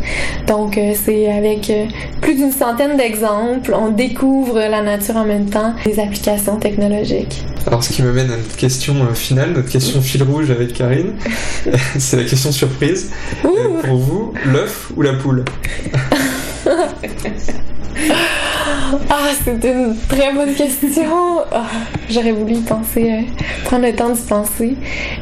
Donc 0.47 0.77
euh, 0.77 0.93
c'est 0.95 1.29
avec 1.29 1.69
euh, 1.69 1.87
plus 2.21 2.35
d'une 2.35 2.53
centaine 2.53 2.95
d'exemples, 2.95 3.75
on 3.77 3.91
découvre 3.91 4.59
la 4.59 4.81
nature 4.81 5.17
en 5.17 5.25
même 5.25 5.49
temps, 5.49 5.73
des 5.85 5.99
applications 5.99 6.55
technologiques. 6.55 7.43
Alors 7.67 7.83
ce 7.83 7.91
qui 7.91 8.01
me 8.01 8.13
mène 8.13 8.31
à 8.31 8.37
notre 8.37 8.55
question 8.55 8.95
euh, 9.03 9.13
finale, 9.13 9.51
notre 9.51 9.69
question 9.69 10.01
fil 10.01 10.23
rouge 10.23 10.49
avec 10.51 10.71
Karine, 10.71 11.15
c'est 11.99 12.15
la 12.15 12.23
question 12.23 12.53
surprise. 12.53 13.11
pour 13.41 13.97
vous, 13.97 14.33
l'œuf 14.45 14.89
ou 14.95 15.01
la 15.01 15.13
poule? 15.15 15.43
Ah, 19.09 19.29
c'est 19.43 19.51
une 19.51 19.95
très 20.09 20.33
bonne 20.33 20.53
question. 20.53 21.43
Ah, 21.51 21.65
j'aurais 22.09 22.31
voulu 22.31 22.55
y 22.55 22.61
penser, 22.61 23.09
euh, 23.11 23.21
prendre 23.63 23.85
le 23.85 23.93
temps 23.93 24.09
d'y 24.09 24.21
penser. 24.21 24.75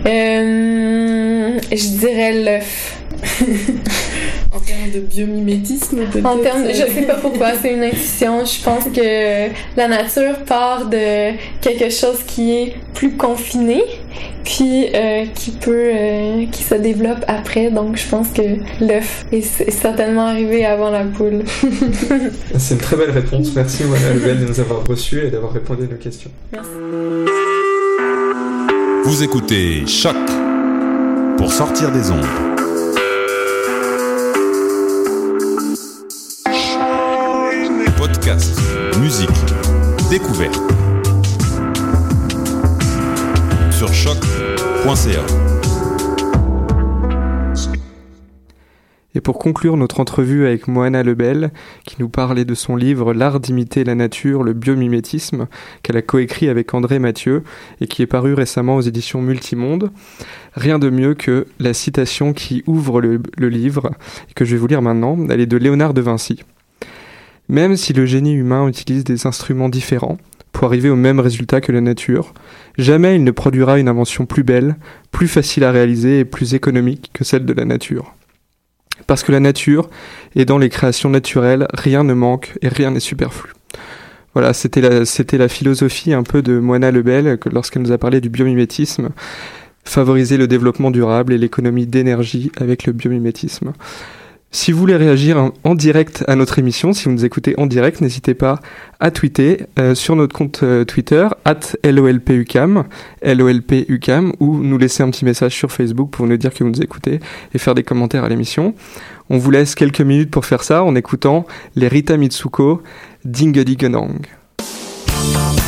Euh, 0.05 1.59
je 1.71 1.97
dirais 1.97 2.33
l'œuf. 2.33 2.97
en 4.51 4.59
termes 4.59 4.89
de 4.93 4.99
biomimétisme, 4.99 6.05
peut-être? 6.05 6.25
En 6.25 6.37
termes, 6.37 6.65
je 6.67 6.91
sais 6.91 7.03
pas 7.03 7.15
pourquoi, 7.15 7.53
c'est 7.61 7.73
une 7.73 7.83
intuition. 7.83 8.43
Je 8.45 8.63
pense 8.63 8.85
que 8.85 9.49
la 9.77 9.87
nature 9.87 10.43
part 10.45 10.87
de 10.87 11.33
quelque 11.61 11.89
chose 11.89 12.23
qui 12.25 12.51
est 12.53 12.75
plus 12.95 13.15
confiné, 13.15 13.83
puis 14.43 14.87
euh, 14.93 15.25
qui 15.35 15.51
peut, 15.51 15.91
euh, 15.93 16.45
qui 16.51 16.63
se 16.63 16.75
développe 16.75 17.23
après. 17.27 17.69
Donc, 17.69 17.97
je 17.97 18.07
pense 18.07 18.29
que 18.29 18.41
l'œuf 18.81 19.25
est, 19.31 19.41
certainement 19.41 20.27
arrivé 20.27 20.65
avant 20.65 20.89
la 20.89 21.03
poule. 21.03 21.43
c'est 22.57 22.73
une 22.73 22.79
très 22.79 22.95
belle 22.95 23.11
réponse. 23.11 23.53
Merci, 23.55 23.83
Madame 23.83 24.39
de 24.39 24.45
nous 24.45 24.59
avoir 24.59 24.83
reçus 24.85 25.25
et 25.25 25.29
d'avoir 25.29 25.53
répondu 25.53 25.83
à 25.83 25.87
nos 25.87 25.97
questions. 25.97 26.31
Merci. 26.51 26.69
Vous 29.05 29.23
écoutez 29.23 29.85
Choc 29.87 30.15
pour 31.37 31.51
sortir 31.51 31.91
des 31.91 32.11
ondes. 32.11 32.48
Musique, 38.99 39.29
découverte. 40.09 40.59
Sur 43.71 43.93
choc.ca. 43.93 45.23
Et 49.15 49.21
pour 49.21 49.39
conclure 49.39 49.77
notre 49.77 49.99
entrevue 50.01 50.45
avec 50.45 50.67
Moana 50.67 51.01
Lebel, 51.01 51.51
qui 51.85 51.95
nous 51.99 52.09
parlait 52.09 52.45
de 52.45 52.53
son 52.53 52.75
livre 52.75 53.13
L'art 53.13 53.39
d'imiter 53.39 53.83
la 53.83 53.95
nature, 53.95 54.43
le 54.43 54.53
biomimétisme, 54.53 55.47
qu'elle 55.81 55.97
a 55.97 56.01
coécrit 56.01 56.49
avec 56.49 56.73
André 56.73 56.99
Mathieu 56.99 57.43
et 57.81 57.87
qui 57.87 58.01
est 58.01 58.07
paru 58.07 58.33
récemment 58.33 58.75
aux 58.75 58.81
éditions 58.81 59.21
Multimonde, 59.21 59.91
rien 60.53 60.77
de 60.77 60.89
mieux 60.89 61.15
que 61.15 61.47
la 61.59 61.73
citation 61.73 62.33
qui 62.33 62.63
ouvre 62.67 63.01
le, 63.01 63.21
le 63.37 63.49
livre, 63.49 63.91
que 64.35 64.45
je 64.45 64.51
vais 64.51 64.57
vous 64.57 64.67
lire 64.67 64.81
maintenant. 64.81 65.17
Elle 65.29 65.41
est 65.41 65.45
de 65.45 65.57
Léonard 65.57 65.93
de 65.93 66.01
Vinci. 66.01 66.43
Même 67.49 67.75
si 67.75 67.93
le 67.93 68.05
génie 68.05 68.33
humain 68.33 68.67
utilise 68.67 69.03
des 69.03 69.25
instruments 69.27 69.69
différents 69.69 70.17
pour 70.51 70.65
arriver 70.65 70.89
au 70.89 70.95
même 70.95 71.19
résultat 71.19 71.61
que 71.61 71.71
la 71.71 71.81
nature, 71.81 72.33
jamais 72.77 73.15
il 73.15 73.23
ne 73.23 73.31
produira 73.31 73.79
une 73.79 73.89
invention 73.89 74.25
plus 74.25 74.43
belle, 74.43 74.75
plus 75.11 75.27
facile 75.27 75.63
à 75.63 75.71
réaliser 75.71 76.19
et 76.19 76.25
plus 76.25 76.53
économique 76.53 77.09
que 77.13 77.23
celle 77.23 77.45
de 77.45 77.53
la 77.53 77.65
nature. 77.65 78.13
Parce 79.07 79.23
que 79.23 79.31
la 79.31 79.39
nature, 79.39 79.89
et 80.35 80.45
dans 80.45 80.57
les 80.57 80.69
créations 80.69 81.09
naturelles, 81.09 81.67
rien 81.73 82.03
ne 82.03 82.13
manque 82.13 82.57
et 82.61 82.67
rien 82.67 82.91
n'est 82.91 82.99
superflu. 82.99 83.51
Voilà, 84.33 84.53
c'était 84.53 84.81
la, 84.81 85.47
philosophie 85.47 86.13
un 86.13 86.23
peu 86.23 86.41
de 86.43 86.59
Moana 86.59 86.91
Lebel 86.91 87.39
que 87.39 87.49
lorsqu'elle 87.49 87.81
nous 87.81 87.91
a 87.91 87.97
parlé 87.97 88.21
du 88.21 88.29
biomimétisme, 88.29 89.09
favoriser 89.83 90.37
le 90.37 90.47
développement 90.47 90.91
durable 90.91 91.33
et 91.33 91.37
l'économie 91.37 91.87
d'énergie 91.87 92.51
avec 92.57 92.85
le 92.85 92.93
biomimétisme. 92.93 93.73
Si 94.51 94.71
vous 94.71 94.79
voulez 94.79 94.95
réagir 94.95 95.51
en, 95.63 95.75
direct 95.75 96.23
à 96.27 96.35
notre 96.35 96.57
émission, 96.57 96.91
si 96.91 97.05
vous 97.05 97.11
nous 97.11 97.23
écoutez 97.23 97.53
en 97.59 97.67
direct, 97.67 98.01
n'hésitez 98.01 98.33
pas 98.33 98.59
à 98.99 99.11
tweeter 99.11 99.67
euh, 99.77 99.93
sur 99.93 100.15
notre 100.15 100.35
compte 100.35 100.61
euh, 100.63 100.85
Twitter, 100.85 101.27
at 101.45 101.59
LOLPUCAM, 101.83 102.85
LOLPUCAM, 103.21 104.33
ou 104.39 104.57
nous 104.57 104.79
laisser 104.79 105.03
un 105.03 105.11
petit 105.11 105.23
message 105.23 105.53
sur 105.53 105.71
Facebook 105.71 106.09
pour 106.09 106.25
nous 106.25 106.35
dire 106.35 106.51
que 106.51 106.63
vous 106.63 106.69
nous 106.71 106.81
écoutez 106.81 107.19
et 107.53 107.59
faire 107.59 107.75
des 107.75 107.83
commentaires 107.83 108.23
à 108.23 108.29
l'émission. 108.29 108.73
On 109.29 109.37
vous 109.37 109.51
laisse 109.51 109.75
quelques 109.75 110.01
minutes 110.01 110.31
pour 110.31 110.47
faire 110.47 110.63
ça 110.63 110.83
en 110.83 110.95
écoutant 110.95 111.45
les 111.75 111.87
Rita 111.87 112.17
Mitsuko, 112.17 112.81
Dingedigenong. 113.25 114.21
Le 114.57 115.58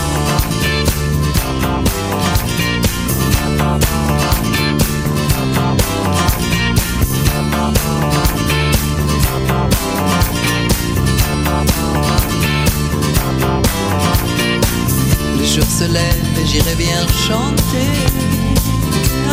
se 15.81 15.87
lève 15.87 16.39
et 16.39 16.45
j'irai 16.45 16.75
bien 16.75 17.01
chanter 17.27 17.89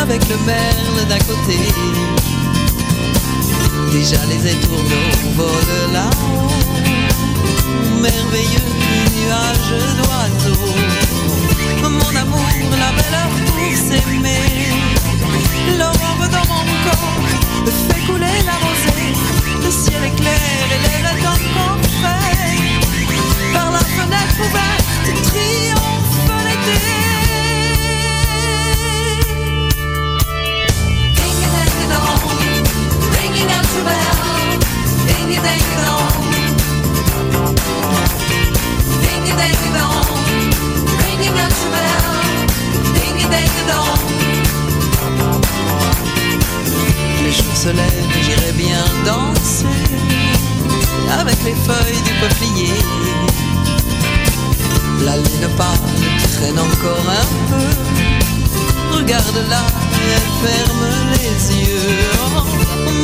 avec 0.00 0.20
le 0.28 0.37
merle 0.46 1.00
d'à 1.08 1.18
côté. 1.18 1.58
Déjà 3.92 4.20
les 4.30 4.42
étourneaux 4.52 5.11
volent 5.37 5.92
là-haut, 5.92 6.48
merveilleux 8.00 8.70
nuage 9.16 9.72
d'oiseaux. 9.98 10.74
Mon 11.82 12.16
amour, 12.16 12.48
la 12.82 12.90
belle 12.96 13.16
heure 13.20 13.37
pour 13.48 13.74
s'aimer. 13.87 14.70
L'aurore 15.78 16.28
dans 16.37 16.46
mon 16.52 16.64
corps 16.84 17.28
fait 17.88 18.02
couler 18.06 18.38
la 18.50 18.56
rosée. 18.64 19.12
Le 19.64 19.70
ciel 19.70 20.02
est 20.08 20.16
clair 20.20 20.64
et 20.74 20.80
l'air 20.84 21.04
est 21.12 21.26
encore 21.34 21.80
frais. 22.00 22.56
Par 23.52 23.70
la 23.70 23.80
fenêtre 23.96 24.38
ouverte, 24.46 24.77
Les 47.22 47.32
jours 47.32 47.56
se 47.56 47.68
lèvent 47.68 48.08
j'irai 48.22 48.52
bien 48.52 48.84
danser 49.04 49.66
avec 51.20 51.36
les 51.44 51.54
feuilles 51.54 52.02
du 52.04 52.12
peuplier. 52.20 52.72
La 55.04 55.16
lune 55.16 55.48
pâle 55.56 55.66
traîne 56.32 56.58
encore 56.58 57.06
un 57.06 57.26
peu. 57.50 58.96
Regarde-la, 58.96 59.62
ferme 60.42 60.87
les 61.12 61.56
yeux. 61.56 62.11
Oh, 62.37 62.42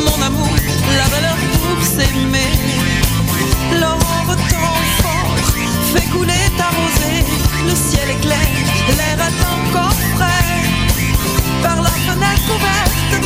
mon 0.07 0.22
amour, 0.26 0.54
la 0.96 1.07
valeur 1.14 1.37
pour 1.62 1.85
s'aimer. 1.85 2.52
L'aurore 3.80 4.37
temps 4.50 4.83
fort 5.02 5.37
fait 5.92 6.09
couler 6.11 6.44
ta 6.57 6.68
rosée. 6.76 7.24
Le 7.68 7.74
ciel 7.74 8.11
est 8.11 8.20
clair, 8.20 8.48
l'air 8.96 9.18
est 9.28 9.40
encore 9.54 9.98
frais. 10.16 10.46
Par 11.62 11.83
la 11.83 11.90
fenêtre 11.90 12.48
ouverte, 12.57 13.23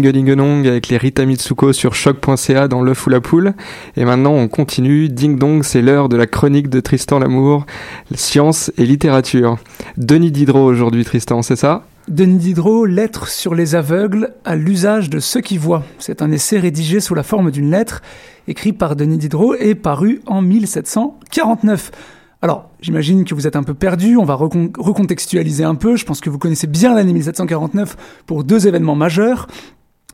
Dingelingenong 0.00 0.66
avec 0.66 0.88
les 0.88 0.96
Rita 0.96 1.26
Mitsuko 1.26 1.72
sur 1.72 1.94
choc.ca 1.94 2.68
dans 2.68 2.80
l'œuf 2.82 3.06
ou 3.06 3.10
la 3.10 3.20
poule. 3.20 3.52
Et 3.96 4.04
maintenant, 4.04 4.32
on 4.32 4.48
continue. 4.48 5.08
Ding 5.08 5.38
dong, 5.38 5.62
c'est 5.62 5.82
l'heure 5.82 6.08
de 6.08 6.16
la 6.16 6.26
chronique 6.26 6.68
de 6.70 6.80
Tristan 6.80 7.18
Lamour, 7.18 7.66
science 8.14 8.72
et 8.78 8.86
littérature. 8.86 9.58
Denis 9.96 10.30
Diderot 10.30 10.64
aujourd'hui, 10.64 11.04
Tristan, 11.04 11.42
c'est 11.42 11.56
ça? 11.56 11.84
Denis 12.08 12.38
Diderot, 12.38 12.86
Lettres 12.86 13.28
sur 13.28 13.54
les 13.54 13.74
aveugles 13.74 14.30
à 14.44 14.56
l'usage 14.56 15.10
de 15.10 15.20
ceux 15.20 15.40
qui 15.42 15.58
voient. 15.58 15.84
C'est 15.98 16.22
un 16.22 16.32
essai 16.32 16.58
rédigé 16.58 17.00
sous 17.00 17.14
la 17.14 17.22
forme 17.22 17.50
d'une 17.50 17.70
lettre, 17.70 18.00
écrit 18.48 18.72
par 18.72 18.96
Denis 18.96 19.18
Diderot 19.18 19.54
et 19.56 19.74
paru 19.74 20.22
en 20.26 20.40
1749. 20.42 21.90
Alors, 22.42 22.70
j'imagine 22.80 23.24
que 23.26 23.34
vous 23.34 23.46
êtes 23.46 23.54
un 23.54 23.62
peu 23.62 23.74
perdu, 23.74 24.16
on 24.16 24.24
va 24.24 24.34
recon- 24.34 24.72
recontextualiser 24.78 25.62
un 25.64 25.74
peu, 25.74 25.96
je 25.96 26.06
pense 26.06 26.20
que 26.22 26.30
vous 26.30 26.38
connaissez 26.38 26.66
bien 26.66 26.94
l'année 26.94 27.12
1749 27.12 27.98
pour 28.26 28.44
deux 28.44 28.66
événements 28.66 28.94
majeurs. 28.94 29.46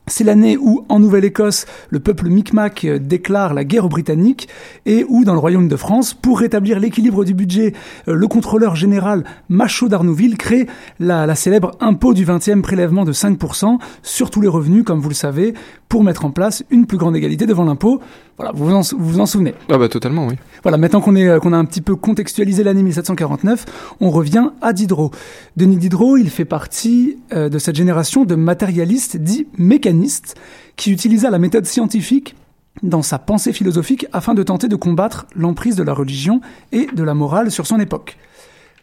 C'est 0.09 0.23
l'année 0.23 0.55
où, 0.55 0.85
en 0.87 0.99
Nouvelle-Écosse, 0.99 1.65
le 1.89 1.99
peuple 1.99 2.29
Micmac 2.29 2.85
euh, 2.85 2.97
déclare 2.97 3.53
la 3.53 3.65
guerre 3.65 3.83
aux 3.83 3.89
Britanniques 3.89 4.47
et 4.85 5.05
où, 5.09 5.25
dans 5.25 5.33
le 5.33 5.39
Royaume 5.39 5.67
de 5.67 5.75
France, 5.75 6.13
pour 6.13 6.39
rétablir 6.39 6.79
l'équilibre 6.79 7.25
du 7.25 7.33
budget, 7.33 7.73
euh, 8.07 8.13
le 8.13 8.27
contrôleur 8.29 8.77
général 8.77 9.25
Machaut 9.49 9.89
d'Arnouville 9.89 10.37
crée 10.37 10.67
la, 11.01 11.25
la 11.25 11.35
célèbre 11.35 11.71
impôt 11.81 12.13
du 12.13 12.25
20e 12.25 12.61
prélèvement 12.61 13.03
de 13.03 13.11
5% 13.11 13.79
sur 14.01 14.29
tous 14.29 14.39
les 14.39 14.47
revenus, 14.47 14.85
comme 14.85 15.01
vous 15.01 15.09
le 15.09 15.13
savez, 15.13 15.53
pour 15.89 16.05
mettre 16.05 16.23
en 16.23 16.31
place 16.31 16.63
une 16.69 16.85
plus 16.85 16.97
grande 16.97 17.17
égalité 17.17 17.45
devant 17.45 17.65
l'impôt. 17.65 17.99
Voilà, 18.37 18.51
vous 18.53 18.65
vous 18.65 18.73
en, 18.73 18.81
vous 18.81 19.13
vous 19.13 19.19
en 19.19 19.25
souvenez 19.25 19.55
Ah 19.71 19.79
bah 19.79 19.89
totalement, 19.89 20.27
oui. 20.27 20.35
Voilà, 20.61 20.77
maintenant 20.77 21.01
qu'on 21.01 21.15
est, 21.15 21.27
euh, 21.27 21.39
qu'on 21.39 21.53
a 21.53 21.57
un 21.57 21.65
petit 21.65 21.81
peu 21.81 21.95
contextualisé 21.95 22.63
l'année 22.63 22.83
1749, 22.83 23.65
on 23.99 24.11
revient 24.11 24.51
à 24.61 24.73
Diderot. 24.73 25.11
Denis 25.55 25.77
Diderot, 25.77 26.17
il 26.17 26.29
fait 26.29 26.45
partie 26.45 27.17
euh, 27.33 27.49
de 27.49 27.57
cette 27.57 27.75
génération 27.75 28.25
de 28.25 28.35
matérialistes 28.35 29.17
dits 29.17 29.47
mécanistes 29.57 30.35
qui 30.75 30.91
utilisa 30.91 31.31
la 31.31 31.39
méthode 31.39 31.65
scientifique 31.65 32.35
dans 32.83 33.01
sa 33.01 33.17
pensée 33.17 33.53
philosophique 33.53 34.05
afin 34.13 34.35
de 34.35 34.43
tenter 34.43 34.67
de 34.67 34.75
combattre 34.75 35.25
l'emprise 35.35 35.75
de 35.75 35.83
la 35.83 35.93
religion 35.93 36.41
et 36.71 36.87
de 36.93 37.03
la 37.03 37.15
morale 37.15 37.49
sur 37.49 37.65
son 37.65 37.79
époque. 37.79 38.17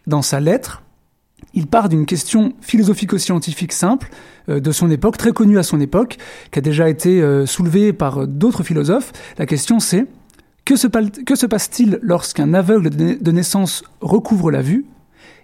Dans 0.07 0.22
sa 0.22 0.41
lettre, 0.41 0.83
il 1.55 1.66
part 1.66 1.88
d'une 1.88 2.07
question 2.07 2.52
philosophico-scientifique 2.61 3.72
simple 3.72 4.11
euh, 4.48 4.61
de 4.61 4.72
son 4.72 4.90
époque, 4.90 5.16
très 5.16 5.32
connue 5.32 5.59
à 5.59 5.62
son 5.62 5.80
époque, 5.80 6.18
qui 6.50 6.59
a 6.59 6.62
déjà 6.62 6.88
été 6.88 7.22
euh, 7.22 7.46
soulevée 7.46 7.92
par 7.92 8.26
d'autres 8.26 8.62
philosophes. 8.62 9.12
La 9.38 9.46
question 9.46 9.80
c'est 9.80 10.07
que 10.64 10.76
se, 10.76 10.86
que 10.86 11.34
se 11.34 11.46
passe-t-il 11.46 11.98
lorsqu'un 12.02 12.55
aveugle 12.55 12.90
de 12.90 13.30
naissance 13.30 13.84
recouvre 14.00 14.50
la 14.50 14.62
vue? 14.62 14.86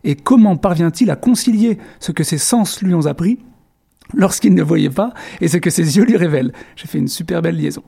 Et 0.02 0.16
comment 0.16 0.56
parvient-il 0.56 1.11
à 1.11 1.16
concilier 1.16 1.78
ce 1.98 2.12
que 2.12 2.24
ses 2.24 2.38
sens 2.38 2.82
lui 2.82 2.94
ont 2.94 3.06
appris 3.06 3.38
lorsqu'il 4.14 4.54
ne 4.54 4.62
voyait 4.62 4.90
pas 4.90 5.12
et 5.42 5.48
ce 5.48 5.58
que 5.58 5.68
ses 5.68 5.98
yeux 5.98 6.04
lui 6.04 6.16
révèlent? 6.16 6.52
J'ai 6.74 6.86
fait 6.86 6.98
une 6.98 7.08
super 7.08 7.42
belle 7.42 7.56
liaison. 7.56 7.82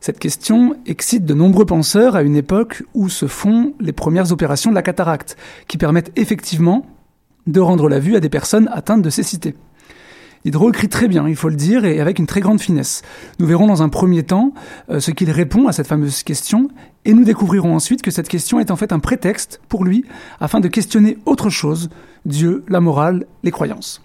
Cette 0.00 0.18
question 0.18 0.76
excite 0.86 1.24
de 1.24 1.34
nombreux 1.34 1.66
penseurs 1.66 2.16
à 2.16 2.22
une 2.22 2.36
époque 2.36 2.82
où 2.94 3.08
se 3.08 3.26
font 3.26 3.74
les 3.78 3.92
premières 3.92 4.32
opérations 4.32 4.70
de 4.70 4.74
la 4.74 4.82
cataracte, 4.82 5.36
qui 5.66 5.78
permettent 5.78 6.12
effectivement 6.16 6.86
de 7.48 7.60
rendre 7.60 7.88
la 7.88 7.98
vue 7.98 8.14
à 8.14 8.20
des 8.20 8.28
personnes 8.28 8.68
atteintes 8.72 9.02
de 9.02 9.10
cécité. 9.10 9.56
Diderot 10.44 10.70
écrit 10.70 10.88
très 10.88 11.08
bien, 11.08 11.28
il 11.28 11.34
faut 11.34 11.48
le 11.48 11.56
dire, 11.56 11.84
et 11.84 12.00
avec 12.00 12.18
une 12.18 12.26
très 12.26 12.40
grande 12.40 12.60
finesse. 12.60 13.02
Nous 13.40 13.46
verrons 13.46 13.66
dans 13.66 13.82
un 13.82 13.88
premier 13.88 14.22
temps 14.22 14.54
euh, 14.88 15.00
ce 15.00 15.10
qu'il 15.10 15.30
répond 15.30 15.66
à 15.66 15.72
cette 15.72 15.88
fameuse 15.88 16.22
question, 16.22 16.68
et 17.04 17.12
nous 17.12 17.24
découvrirons 17.24 17.74
ensuite 17.74 18.02
que 18.02 18.10
cette 18.10 18.28
question 18.28 18.60
est 18.60 18.70
en 18.70 18.76
fait 18.76 18.92
un 18.92 19.00
prétexte 19.00 19.60
pour 19.68 19.84
lui 19.84 20.04
afin 20.40 20.60
de 20.60 20.68
questionner 20.68 21.18
autre 21.26 21.50
chose, 21.50 21.90
Dieu, 22.24 22.64
la 22.68 22.80
morale, 22.80 23.26
les 23.42 23.50
croyances. 23.50 24.02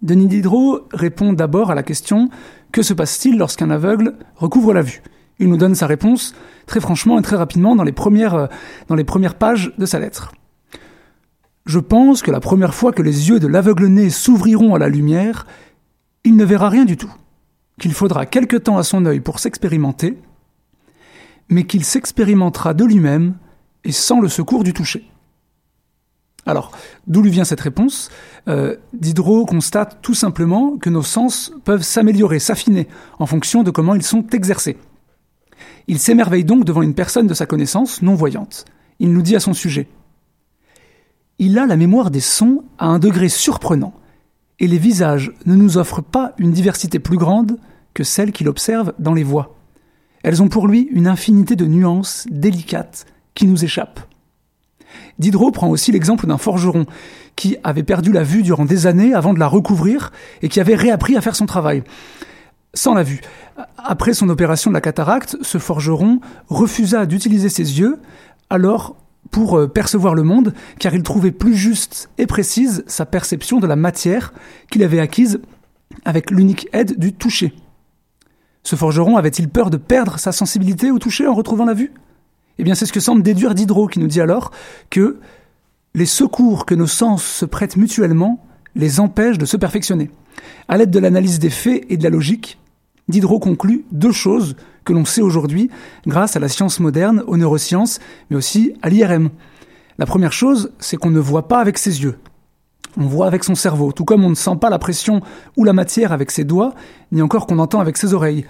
Denis 0.00 0.28
Diderot 0.28 0.86
répond 0.92 1.32
d'abord 1.32 1.72
à 1.72 1.74
la 1.74 1.82
question 1.82 2.30
que 2.70 2.82
se 2.82 2.94
passe-t-il 2.94 3.36
lorsqu'un 3.36 3.70
aveugle 3.70 4.14
recouvre 4.36 4.72
la 4.72 4.82
vue? 4.82 5.02
Il 5.40 5.48
nous 5.48 5.56
donne 5.56 5.74
sa 5.74 5.86
réponse 5.86 6.34
très 6.66 6.80
franchement 6.80 7.18
et 7.18 7.22
très 7.22 7.36
rapidement 7.36 7.74
dans 7.74 7.84
les 7.84 7.92
premières, 7.92 8.34
euh, 8.34 8.46
dans 8.86 8.94
les 8.94 9.04
premières 9.04 9.34
pages 9.34 9.72
de 9.76 9.86
sa 9.86 9.98
lettre. 9.98 10.32
Je 11.68 11.78
pense 11.78 12.22
que 12.22 12.30
la 12.30 12.40
première 12.40 12.74
fois 12.74 12.92
que 12.92 13.02
les 13.02 13.28
yeux 13.28 13.40
de 13.40 13.46
l'aveugle-né 13.46 14.08
s'ouvriront 14.08 14.74
à 14.74 14.78
la 14.78 14.88
lumière, 14.88 15.46
il 16.24 16.34
ne 16.34 16.44
verra 16.46 16.70
rien 16.70 16.86
du 16.86 16.96
tout, 16.96 17.12
qu'il 17.78 17.92
faudra 17.92 18.24
quelque 18.24 18.56
temps 18.56 18.78
à 18.78 18.82
son 18.82 19.04
œil 19.04 19.20
pour 19.20 19.38
s'expérimenter, 19.38 20.16
mais 21.50 21.64
qu'il 21.64 21.84
s'expérimentera 21.84 22.72
de 22.72 22.86
lui-même 22.86 23.34
et 23.84 23.92
sans 23.92 24.22
le 24.22 24.30
secours 24.30 24.64
du 24.64 24.72
toucher. 24.72 25.10
Alors, 26.46 26.72
d'où 27.06 27.20
lui 27.20 27.30
vient 27.30 27.44
cette 27.44 27.60
réponse? 27.60 28.08
Euh, 28.48 28.76
Diderot 28.94 29.44
constate 29.44 29.98
tout 30.00 30.14
simplement 30.14 30.78
que 30.78 30.88
nos 30.88 31.02
sens 31.02 31.52
peuvent 31.64 31.82
s'améliorer, 31.82 32.38
s'affiner, 32.38 32.88
en 33.18 33.26
fonction 33.26 33.62
de 33.62 33.70
comment 33.70 33.94
ils 33.94 34.02
sont 34.02 34.26
exercés. 34.32 34.78
Il 35.86 35.98
s'émerveille 35.98 36.44
donc 36.44 36.64
devant 36.64 36.80
une 36.80 36.94
personne 36.94 37.26
de 37.26 37.34
sa 37.34 37.44
connaissance 37.44 38.00
non-voyante. 38.00 38.64
Il 39.00 39.12
nous 39.12 39.20
dit 39.20 39.36
à 39.36 39.40
son 39.40 39.52
sujet 39.52 39.86
Il 41.40 41.56
a 41.58 41.66
la 41.66 41.76
mémoire 41.76 42.10
des 42.10 42.20
sons 42.20 42.64
à 42.78 42.86
un 42.86 42.98
degré 42.98 43.28
surprenant, 43.28 43.94
et 44.58 44.66
les 44.66 44.78
visages 44.78 45.32
ne 45.46 45.54
nous 45.54 45.78
offrent 45.78 46.02
pas 46.02 46.34
une 46.38 46.50
diversité 46.50 46.98
plus 46.98 47.16
grande 47.16 47.58
que 47.94 48.02
celle 48.02 48.32
qu'il 48.32 48.48
observe 48.48 48.92
dans 48.98 49.14
les 49.14 49.22
voix. 49.22 49.56
Elles 50.24 50.42
ont 50.42 50.48
pour 50.48 50.66
lui 50.66 50.88
une 50.90 51.06
infinité 51.06 51.54
de 51.54 51.66
nuances 51.66 52.26
délicates 52.28 53.06
qui 53.34 53.46
nous 53.46 53.64
échappent. 53.64 54.00
Diderot 55.20 55.52
prend 55.52 55.68
aussi 55.68 55.92
l'exemple 55.92 56.26
d'un 56.26 56.38
forgeron 56.38 56.86
qui 57.36 57.56
avait 57.62 57.84
perdu 57.84 58.10
la 58.10 58.24
vue 58.24 58.42
durant 58.42 58.64
des 58.64 58.86
années 58.86 59.14
avant 59.14 59.32
de 59.32 59.38
la 59.38 59.46
recouvrir 59.46 60.10
et 60.42 60.48
qui 60.48 60.58
avait 60.58 60.74
réappris 60.74 61.16
à 61.16 61.20
faire 61.20 61.36
son 61.36 61.46
travail. 61.46 61.84
Sans 62.74 62.94
la 62.94 63.04
vue. 63.04 63.20
Après 63.76 64.12
son 64.12 64.28
opération 64.28 64.70
de 64.70 64.74
la 64.74 64.80
cataracte, 64.80 65.36
ce 65.42 65.58
forgeron 65.58 66.20
refusa 66.48 67.06
d'utiliser 67.06 67.48
ses 67.48 67.78
yeux 67.78 68.00
alors 68.50 68.96
pour 69.30 69.58
euh, 69.58 69.68
percevoir 69.68 70.14
le 70.14 70.22
monde, 70.22 70.54
car 70.78 70.94
il 70.94 71.02
trouvait 71.02 71.32
plus 71.32 71.54
juste 71.54 72.10
et 72.18 72.26
précise 72.26 72.84
sa 72.86 73.06
perception 73.06 73.60
de 73.60 73.66
la 73.66 73.76
matière 73.76 74.32
qu'il 74.70 74.82
avait 74.82 75.00
acquise 75.00 75.40
avec 76.04 76.30
l'unique 76.30 76.68
aide 76.72 76.98
du 76.98 77.12
toucher. 77.12 77.54
Ce 78.62 78.76
forgeron 78.76 79.16
avait-il 79.16 79.48
peur 79.48 79.70
de 79.70 79.76
perdre 79.76 80.18
sa 80.18 80.32
sensibilité 80.32 80.90
au 80.90 80.98
toucher 80.98 81.26
en 81.26 81.34
retrouvant 81.34 81.64
la 81.64 81.74
vue? 81.74 81.92
Eh 82.58 82.64
bien, 82.64 82.74
c'est 82.74 82.86
ce 82.86 82.92
que 82.92 83.00
semble 83.00 83.22
déduire 83.22 83.54
Diderot, 83.54 83.86
qui 83.86 84.00
nous 84.00 84.08
dit 84.08 84.20
alors 84.20 84.50
que 84.90 85.18
les 85.94 86.06
secours 86.06 86.66
que 86.66 86.74
nos 86.74 86.86
sens 86.86 87.24
se 87.24 87.44
prêtent 87.44 87.76
mutuellement 87.76 88.44
les 88.74 89.00
empêchent 89.00 89.38
de 89.38 89.46
se 89.46 89.56
perfectionner. 89.56 90.10
À 90.68 90.76
l'aide 90.76 90.90
de 90.90 90.98
l'analyse 90.98 91.38
des 91.38 91.50
faits 91.50 91.84
et 91.88 91.96
de 91.96 92.02
la 92.02 92.10
logique, 92.10 92.58
Diderot 93.08 93.38
conclut 93.38 93.84
deux 93.90 94.12
choses 94.12 94.54
que 94.88 94.94
l'on 94.94 95.04
sait 95.04 95.20
aujourd'hui 95.20 95.70
grâce 96.06 96.34
à 96.34 96.40
la 96.40 96.48
science 96.48 96.80
moderne, 96.80 97.22
aux 97.26 97.36
neurosciences, 97.36 98.00
mais 98.30 98.36
aussi 98.36 98.72
à 98.80 98.88
l'IRM. 98.88 99.28
La 99.98 100.06
première 100.06 100.32
chose, 100.32 100.72
c'est 100.78 100.96
qu'on 100.96 101.10
ne 101.10 101.20
voit 101.20 101.46
pas 101.46 101.60
avec 101.60 101.76
ses 101.76 102.02
yeux. 102.02 102.18
On 102.96 103.04
voit 103.04 103.26
avec 103.26 103.44
son 103.44 103.54
cerveau, 103.54 103.92
tout 103.92 104.06
comme 104.06 104.24
on 104.24 104.30
ne 104.30 104.34
sent 104.34 104.56
pas 104.58 104.70
la 104.70 104.78
pression 104.78 105.20
ou 105.58 105.64
la 105.64 105.74
matière 105.74 106.12
avec 106.12 106.30
ses 106.30 106.44
doigts, 106.44 106.72
ni 107.12 107.20
encore 107.20 107.46
qu'on 107.46 107.58
entend 107.58 107.80
avec 107.80 107.98
ses 107.98 108.14
oreilles. 108.14 108.46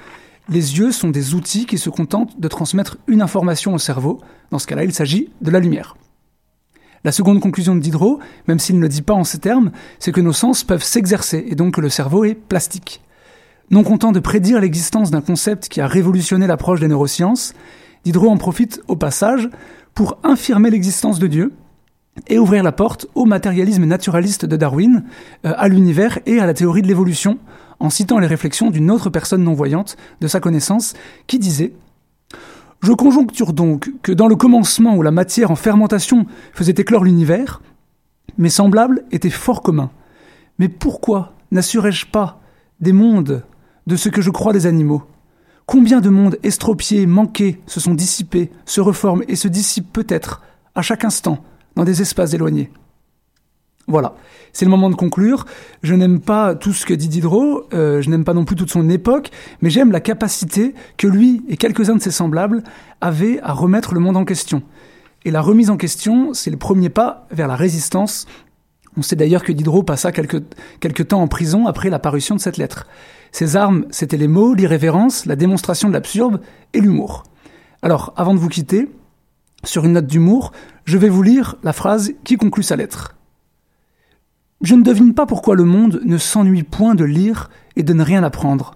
Les 0.49 0.78
yeux 0.78 0.93
sont 0.93 1.11
des 1.11 1.34
outils 1.34 1.66
qui 1.66 1.76
se 1.76 1.91
contentent 1.91 2.39
de 2.39 2.47
transmettre 2.47 2.99
une 3.09 3.20
information 3.20 3.74
au 3.74 3.78
cerveau. 3.78 4.20
Dans 4.53 4.61
ce 4.61 4.68
cas-là, 4.68 4.84
il 4.84 4.93
s'agit 4.93 5.30
de 5.43 5.51
la 5.51 5.59
lumière. 5.59 5.97
La 7.03 7.11
seconde 7.11 7.41
conclusion 7.41 7.74
de 7.74 7.80
Diderot, 7.80 8.20
même 8.47 8.61
s'il 8.61 8.76
ne 8.76 8.82
le 8.82 8.89
dit 8.89 9.03
pas 9.03 9.14
en 9.14 9.24
ces 9.24 9.39
termes, 9.39 9.72
c'est 9.99 10.12
que 10.12 10.20
nos 10.20 10.32
sens 10.32 10.62
peuvent 10.62 10.84
s'exercer 10.84 11.45
et 11.49 11.57
donc 11.57 11.74
que 11.74 11.80
le 11.80 11.89
cerveau 11.89 12.24
est 12.24 12.36
plastique. 12.36 13.03
Non 13.70 13.82
content 13.82 14.12
de 14.12 14.20
prédire 14.20 14.60
l'existence 14.60 15.10
d'un 15.10 15.20
concept 15.20 15.68
qui 15.68 15.82
a 15.82 15.86
révolutionné 15.86 16.46
l'approche 16.46 16.80
des 16.80 16.88
neurosciences, 16.88 17.52
Diderot 18.04 18.30
en 18.30 18.38
profite 18.38 18.80
au 18.88 18.96
passage 18.96 19.50
pour 19.94 20.18
infirmer 20.22 20.70
l'existence 20.70 21.18
de 21.18 21.26
Dieu 21.26 21.52
et 22.28 22.38
ouvrir 22.38 22.62
la 22.62 22.72
porte 22.72 23.06
au 23.14 23.26
matérialisme 23.26 23.84
naturaliste 23.84 24.46
de 24.46 24.56
Darwin, 24.56 25.04
euh, 25.44 25.52
à 25.56 25.68
l'univers 25.68 26.18
et 26.24 26.40
à 26.40 26.46
la 26.46 26.54
théorie 26.54 26.82
de 26.82 26.88
l'évolution, 26.88 27.38
en 27.78 27.90
citant 27.90 28.18
les 28.18 28.26
réflexions 28.26 28.70
d'une 28.70 28.90
autre 28.90 29.10
personne 29.10 29.44
non-voyante 29.44 29.96
de 30.20 30.28
sa 30.28 30.40
connaissance 30.40 30.94
qui 31.26 31.38
disait 31.38 31.74
Je 32.80 32.92
conjoncture 32.92 33.52
donc 33.52 33.90
que 34.02 34.12
dans 34.12 34.28
le 34.28 34.36
commencement 34.36 34.96
où 34.96 35.02
la 35.02 35.10
matière 35.10 35.50
en 35.50 35.56
fermentation 35.56 36.26
faisait 36.52 36.74
éclore 36.78 37.04
l'univers, 37.04 37.60
mes 38.38 38.50
semblables 38.50 39.04
étaient 39.12 39.30
fort 39.30 39.62
communs. 39.62 39.90
Mais 40.58 40.68
pourquoi 40.68 41.34
n'assurais-je 41.50 42.06
pas 42.06 42.40
des 42.80 42.92
mondes 42.92 43.42
de 43.89 43.97
ce 43.97 44.11
que 44.11 44.20
je 44.20 44.30
crois 44.30 44.53
des 44.53 44.66
animaux 44.66 45.03
Combien 45.64 46.01
de 46.01 46.11
mondes 46.11 46.39
estropiés, 46.43 47.07
manqués, 47.07 47.59
se 47.66 47.80
sont 47.80 47.95
dissipés, 47.95 48.51
se 48.66 48.82
reforment 48.82 49.24
et 49.28 49.36
se 49.36 49.49
dissipent 49.49 49.93
peut-être, 49.93 50.43
à 50.74 50.82
chaque 50.82 51.05
instant, 51.05 51.43
dans 51.74 51.84
des 51.84 52.03
espaces 52.03 52.34
éloignés 52.34 52.70
Voilà, 53.86 54.14
c'est 54.53 54.66
le 54.66 54.70
moment 54.70 54.91
de 54.91 54.95
conclure. 54.95 55.47
Je 55.82 55.95
n'aime 55.95 56.20
pas 56.20 56.55
tout 56.55 56.74
ce 56.74 56.84
que 56.84 56.93
dit 56.93 57.09
Diderot, 57.09 57.66
euh, 57.72 58.03
je 58.03 58.11
n'aime 58.11 58.24
pas 58.24 58.34
non 58.34 58.45
plus 58.45 58.57
toute 58.57 58.70
son 58.70 58.91
époque, 58.91 59.30
mais 59.62 59.70
j'aime 59.70 59.91
la 59.91 60.01
capacité 60.01 60.74
que 60.99 61.07
lui 61.07 61.43
et 61.49 61.57
quelques-uns 61.57 61.97
de 61.97 62.03
ses 62.03 62.11
semblables 62.11 62.62
avaient 63.01 63.41
à 63.41 63.55
remettre 63.55 63.95
le 63.95 64.01
monde 64.01 64.18
en 64.18 64.26
question. 64.26 64.62
Et 65.24 65.30
la 65.30 65.41
remise 65.41 65.70
en 65.70 65.78
question, 65.78 66.34
c'est 66.34 66.51
le 66.51 66.59
premier 66.59 66.91
pas 66.91 67.26
vers 67.30 67.49
la 67.49 67.57
résistance. 67.57 68.26
On 68.99 69.03
sait 69.03 69.16
d'ailleurs 69.16 69.45
que 69.45 69.53
Diderot 69.53 69.82
passa 69.82 70.12
quelques, 70.12 70.43
quelques 70.80 71.09
temps 71.09 71.22
en 71.22 71.28
prison 71.28 71.66
après 71.66 71.89
la 71.89 71.99
parution 71.99 72.34
de 72.34 72.41
cette 72.41 72.59
lettre. 72.59 72.86
Ses 73.33 73.57
armes, 73.57 73.87
c'était 73.91 74.16
les 74.16 74.29
mots, 74.29 74.55
l'irrévérence, 74.55 75.26
la 75.26 75.37
démonstration 75.37 75.89
de 75.89 75.95
l'absurde 75.95 76.41
et 76.72 76.81
l'humour. 76.81 77.24
Alors, 77.83 78.12
avant 78.16 78.35
de 78.35 78.39
vous 78.39 78.49
quitter, 78.49 78.89
sur 79.64 79.85
une 79.85 79.93
note 79.93 80.07
d'humour, 80.07 80.53
je 80.85 80.99
vais 80.99 81.09
vous 81.09 81.22
lire 81.22 81.57
la 81.62 81.72
phrase 81.72 82.12
qui 82.24 82.37
conclut 82.37 82.62
sa 82.62 82.76
lettre. 82.76 83.16
Je 84.61 84.74
ne 84.74 84.83
devine 84.83 85.14
pas 85.14 85.26
pourquoi 85.26 85.55
le 85.55 85.64
monde 85.64 86.01
ne 86.05 86.18
s'ennuie 86.18 86.64
point 86.64 86.95
de 86.95 87.05
lire 87.05 87.51
et 87.76 87.83
de 87.83 87.93
ne 87.93 88.03
rien 88.03 88.24
apprendre, 88.24 88.74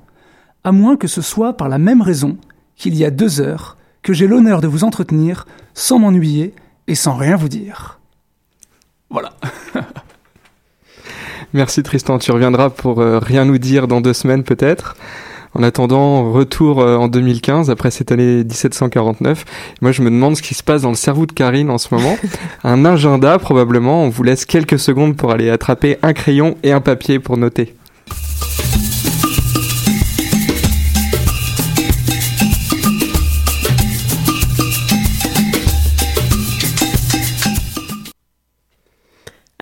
à 0.63 0.71
moins 0.71 0.97
que 0.97 1.09
ce 1.09 1.23
soit 1.23 1.57
par 1.57 1.69
la 1.69 1.79
même 1.79 2.03
raison 2.03 2.37
qu'il 2.77 2.95
y 2.95 3.05
a 3.05 3.11
deux 3.11 3.41
heures 3.41 3.77
que 4.03 4.13
j'ai 4.13 4.27
l'honneur 4.27 4.61
de 4.61 4.69
vous 4.69 4.85
entretenir 4.85 5.47
sans 5.75 5.99
m'ennuyer 5.99 6.55
et 6.87 6.95
sans 6.95 7.15
rien 7.15 7.37
vous 7.37 7.49
dire. 7.49 8.01
Voilà. 9.11 9.35
Merci 11.55 11.83
Tristan, 11.83 12.19
tu 12.19 12.33
reviendras 12.33 12.71
pour 12.71 13.01
euh, 13.01 13.19
rien 13.19 13.45
nous 13.45 13.59
dire 13.59 13.87
dans 13.87 14.01
deux 14.01 14.15
semaines 14.15 14.43
peut-être. 14.43 14.97
En 15.55 15.63
attendant, 15.63 16.33
retour 16.33 16.81
euh, 16.81 16.97
en 16.97 17.09
2015, 17.09 17.69
après 17.69 17.91
cette 17.91 18.11
année 18.11 18.37
1749. 18.43 19.45
Moi, 19.83 19.93
je 19.93 20.01
me 20.01 20.09
demande 20.09 20.35
ce 20.35 20.41
qui 20.41 20.55
se 20.55 20.63
passe 20.63 20.83
dans 20.83 20.89
le 20.89 20.95
cerveau 20.95 21.27
de 21.27 21.33
Karine 21.33 21.69
en 21.69 21.77
ce 21.77 21.95
moment. 21.95 22.17
un 22.65 22.87
agenda, 22.87 23.39
probablement. 23.39 24.05
On 24.05 24.09
vous 24.09 24.23
laisse 24.23 24.47
quelques 24.47 24.79
secondes 24.79 25.15
pour 25.15 25.31
aller 25.31 25.51
attraper 25.51 25.99
un 26.03 26.15
crayon 26.15 26.57
et 26.63 26.73
un 26.73 26.81
papier 26.81 27.19
pour 27.19 27.37
noter. 27.37 27.75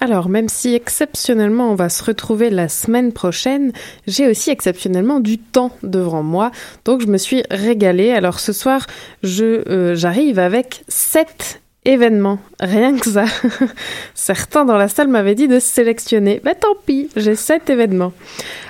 Alors, 0.03 0.31
même 0.31 0.49
si 0.49 0.75
exceptionnellement 0.75 1.71
on 1.71 1.75
va 1.75 1.91
se 1.91 2.03
retrouver 2.03 2.49
la 2.49 2.71
semaine 2.71 3.13
prochaine, 3.13 3.73
j'ai 4.07 4.29
aussi 4.29 4.49
exceptionnellement 4.49 5.21
du 5.21 5.37
temps 5.37 5.73
devant 5.83 6.23
moi. 6.23 6.51
Donc, 6.87 7.03
je 7.03 7.07
me 7.07 7.19
suis 7.19 7.43
régalée. 7.51 8.11
Alors, 8.11 8.41
ce 8.41 8.55
soir, 8.55 8.87
je, 9.23 9.69
euh, 9.69 9.95
j'arrive 9.95 10.39
avec 10.39 10.85
sept 10.89 11.61
événements. 11.93 12.39
Rien 12.61 12.97
que 12.97 13.11
ça. 13.11 13.25
Certains 14.15 14.65
dans 14.65 14.77
la 14.77 14.89
salle 14.89 15.09
m'avaient 15.09 15.35
dit 15.35 15.49
de 15.49 15.59
sélectionner. 15.59 16.41
Mais 16.45 16.55
tant 16.55 16.75
pis, 16.87 17.09
j'ai 17.17 17.35
sept 17.35 17.71
événements. 17.71 18.13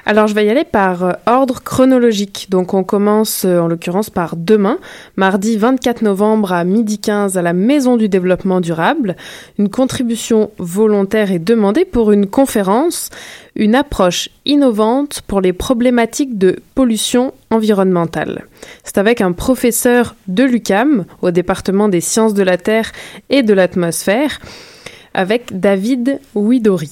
Alors 0.07 0.27
je 0.27 0.35
vais 0.35 0.47
y 0.47 0.51
aller 0.51 0.65
par 0.65 1.05
euh, 1.05 1.13
ordre 1.27 1.63
chronologique. 1.63 2.47
Donc 2.51 2.75
on 2.75 2.85
commence 2.85 3.45
euh, 3.45 3.59
en 3.59 3.69
l'occurrence 3.69 4.11
par 4.11 4.37
demain, 4.37 4.79
mardi 5.17 5.57
24 5.57 6.03
novembre 6.03 6.53
à 6.53 6.65
midi 6.65 6.99
15 6.99 7.37
à 7.37 7.43
la 7.43 7.53
Maison 7.53 7.97
du 7.97 8.09
développement 8.09 8.61
durable. 8.61 9.17
Une 9.59 9.69
contribution 9.69 10.51
volontaire 10.59 11.33
est 11.33 11.39
demandée 11.39 11.85
pour 11.85 12.13
une 12.13 12.27
conférence, 12.27 13.11
une 13.57 13.75
approche 13.75 14.29
innovante 14.47 15.23
pour 15.27 15.41
les 15.41 15.53
problématiques 15.53 16.39
de 16.39 16.61
pollution 16.75 17.35
environnementale. 17.51 18.47
C'est 18.85 18.99
avec 18.99 19.21
un 19.21 19.33
professeur 19.33 20.15
de 20.29 20.45
l'UCAM 20.45 21.05
au 21.23 21.31
département 21.31 21.89
des 21.89 22.01
sciences 22.01 22.35
de 22.35 22.43
la 22.43 22.57
Terre 22.57 22.93
et 23.29 23.43
de 23.43 23.53
l'atmosphère 23.53 24.41
avec 25.15 25.59
David 25.59 26.21
Ouidori. 26.35 26.91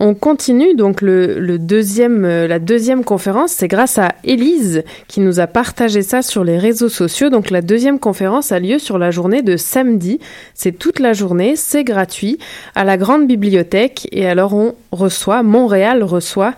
On 0.00 0.14
continue 0.14 0.74
donc 0.74 1.00
le, 1.00 1.58
deuxième, 1.58 2.24
euh, 2.24 2.46
la 2.48 2.58
deuxième 2.58 3.04
conférence, 3.04 3.52
c'est 3.52 3.68
grâce 3.68 3.98
à 3.98 4.14
Élise 4.24 4.82
qui 5.08 5.20
nous 5.20 5.40
a 5.40 5.46
partagé 5.46 6.02
ça 6.02 6.22
sur 6.22 6.44
les 6.44 6.58
réseaux 6.58 6.88
sociaux. 6.88 7.30
Donc 7.30 7.50
la 7.50 7.62
deuxième 7.62 7.98
conférence 7.98 8.52
a 8.52 8.58
lieu 8.58 8.78
sur 8.78 8.98
la 8.98 9.10
journée 9.10 9.42
de 9.42 9.56
samedi. 9.56 10.18
C'est 10.54 10.78
toute 10.78 10.98
la 10.98 11.12
journée, 11.12 11.56
c'est 11.56 11.84
gratuit 11.84 12.38
à 12.74 12.84
la 12.84 12.96
grande 12.96 13.26
bibliothèque 13.26 14.08
et 14.12 14.26
alors 14.26 14.54
on 14.54 14.74
reçoit, 14.90 15.42
Montréal 15.42 16.02
reçoit 16.02 16.54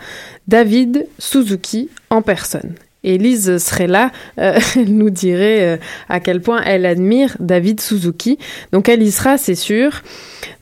David 0.48 1.06
Suzuki 1.18 1.88
en 2.10 2.22
personne. 2.22 2.74
Elise 3.04 3.58
serait 3.58 3.86
là, 3.86 4.10
euh, 4.38 4.58
elle 4.76 4.94
nous 4.94 5.10
dirait 5.10 5.74
euh, 5.74 5.76
à 6.08 6.20
quel 6.20 6.40
point 6.40 6.62
elle 6.64 6.86
admire 6.86 7.36
David 7.40 7.80
Suzuki. 7.80 8.38
Donc 8.72 8.88
elle 8.88 9.02
y 9.02 9.10
sera, 9.10 9.38
c'est 9.38 9.54
sûr. 9.54 10.02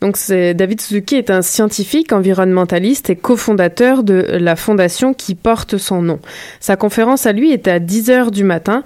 Donc 0.01 0.17
David 0.29 0.81
Suzuki 0.81 1.17
est 1.17 1.31
un 1.31 1.43
scientifique 1.43 2.13
environnementaliste 2.13 3.11
et 3.11 3.17
cofondateur 3.17 4.03
de 4.03 4.15
la 4.15 4.57
fondation 4.57 5.15
qui 5.15 5.35
porte 5.35 5.79
son 5.79 6.03
nom. 6.03 6.19
Sa 6.61 6.77
conférence 6.77 7.27
à 7.27 7.33
lui 7.33 7.53
est 7.53 7.69
à 7.69 7.79
10 7.79 8.11
heures 8.11 8.31
du 8.31 8.45
matin. 8.45 8.83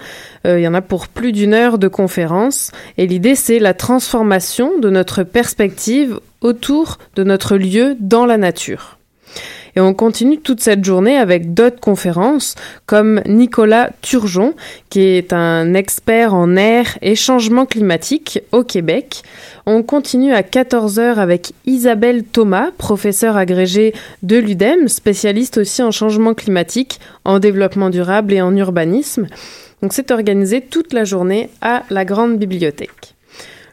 Euh, 0.46 0.58
il 0.58 0.62
y 0.62 0.68
en 0.68 0.74
a 0.74 0.82
pour 0.82 1.08
plus 1.08 1.32
d'une 1.32 1.54
heure 1.54 1.78
de 1.78 1.88
conférence. 1.88 2.72
Et 2.98 3.06
l'idée, 3.06 3.34
c'est 3.34 3.58
la 3.58 3.74
transformation 3.74 4.78
de 4.78 4.90
notre 4.90 5.22
perspective 5.22 6.20
autour 6.40 6.98
de 7.14 7.24
notre 7.24 7.56
lieu 7.56 7.96
dans 7.98 8.26
la 8.26 8.36
nature. 8.36 8.95
Et 9.76 9.80
on 9.80 9.92
continue 9.92 10.38
toute 10.38 10.62
cette 10.62 10.84
journée 10.84 11.18
avec 11.18 11.52
d'autres 11.52 11.80
conférences 11.80 12.54
comme 12.86 13.20
Nicolas 13.26 13.90
Turgeon, 14.00 14.54
qui 14.88 15.02
est 15.02 15.34
un 15.34 15.74
expert 15.74 16.34
en 16.34 16.56
air 16.56 16.98
et 17.02 17.14
changement 17.14 17.66
climatique 17.66 18.40
au 18.52 18.64
Québec. 18.64 19.22
On 19.66 19.82
continue 19.82 20.32
à 20.32 20.40
14h 20.40 21.16
avec 21.16 21.52
Isabelle 21.66 22.24
Thomas, 22.24 22.70
professeure 22.78 23.36
agrégée 23.36 23.92
de 24.22 24.38
l'UDEM, 24.38 24.88
spécialiste 24.88 25.58
aussi 25.58 25.82
en 25.82 25.90
changement 25.90 26.32
climatique, 26.32 26.98
en 27.26 27.38
développement 27.38 27.90
durable 27.90 28.32
et 28.32 28.40
en 28.40 28.56
urbanisme. 28.56 29.26
Donc 29.82 29.92
c'est 29.92 30.10
organisé 30.10 30.62
toute 30.62 30.94
la 30.94 31.04
journée 31.04 31.50
à 31.60 31.82
la 31.90 32.06
Grande 32.06 32.38
Bibliothèque. 32.38 33.15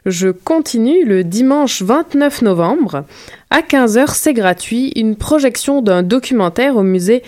Je 0.06 0.28
continue 0.28 1.06
le 1.06 1.24
dimanche 1.24 1.80
29 1.80 2.42
novembre. 2.42 3.04
À 3.48 3.60
15h, 3.60 4.08
c'est 4.12 4.34
gratuit, 4.34 4.92
une 4.96 5.16
projection 5.16 5.80
d'un 5.80 6.02
documentaire 6.02 6.76
au 6.76 6.82
musée 6.82 7.22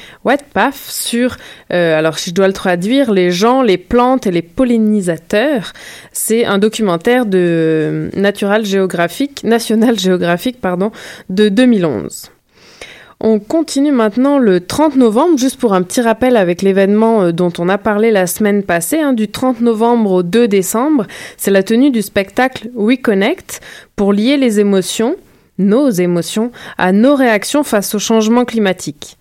Path 0.53 0.75
sur, 0.75 1.39
euh, 1.73 1.99
alors 1.99 2.19
si 2.19 2.31
je 2.31 2.35
dois 2.35 2.49
le 2.49 2.53
traduire, 2.53 3.13
les 3.13 3.31
gens, 3.31 3.63
les 3.63 3.79
plantes 3.79 4.27
et 4.27 4.31
les 4.31 4.43
pollinisateurs. 4.43 5.73
C'est 6.13 6.45
un 6.45 6.59
documentaire 6.59 7.25
de 7.25 8.11
Natural 8.15 8.67
Geographic, 8.67 9.43
National 9.43 9.99
Geographic, 9.99 10.61
pardon, 10.61 10.93
de 11.31 11.49
2011. 11.49 12.31
On 13.21 13.39
continue 13.39 13.93
maintenant 13.93 14.39
le 14.39 14.61
30 14.61 14.97
novembre, 14.97 15.39
juste 15.39 15.59
pour 15.59 15.73
un 15.73 15.83
petit 15.83 16.03
rappel 16.03 16.37
avec 16.37 16.61
l'événement 16.61 17.23
euh, 17.23 17.33
dont 17.33 17.53
on 17.59 17.69
a 17.71 17.79
parlé 17.79 18.11
la 18.11 18.27
semaine 18.27 18.63
passée, 18.63 19.01
hein, 19.01 19.15
du 19.15 19.29
30 19.29 19.63
novembre 19.63 20.13
au 20.13 20.23
2 20.23 20.47
décembre. 20.49 21.07
C'est 21.39 21.51
la 21.51 21.63
tenue 21.63 21.91
du 21.91 22.03
spectacle 22.03 22.69
We 22.75 23.01
Connect 23.01 23.63
pour 23.97 24.13
lier 24.13 24.37
les 24.37 24.61
émotions, 24.61 25.17
nos 25.59 25.89
émotions, 25.89 26.53
à 26.77 26.93
nos 26.93 27.15
réactions 27.15 27.65
face 27.65 27.95
au 27.95 27.99
changement 27.99 28.45
climatique. 28.45 29.17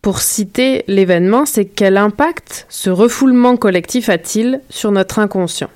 Pour 0.00 0.20
citer 0.20 0.84
l'événement, 0.86 1.44
c'est 1.44 1.64
quel 1.64 1.96
impact 1.96 2.66
ce 2.68 2.88
refoulement 2.88 3.56
collectif 3.56 4.08
a-t-il 4.08 4.60
sur 4.70 4.92
notre 4.92 5.18
inconscient? 5.18 5.70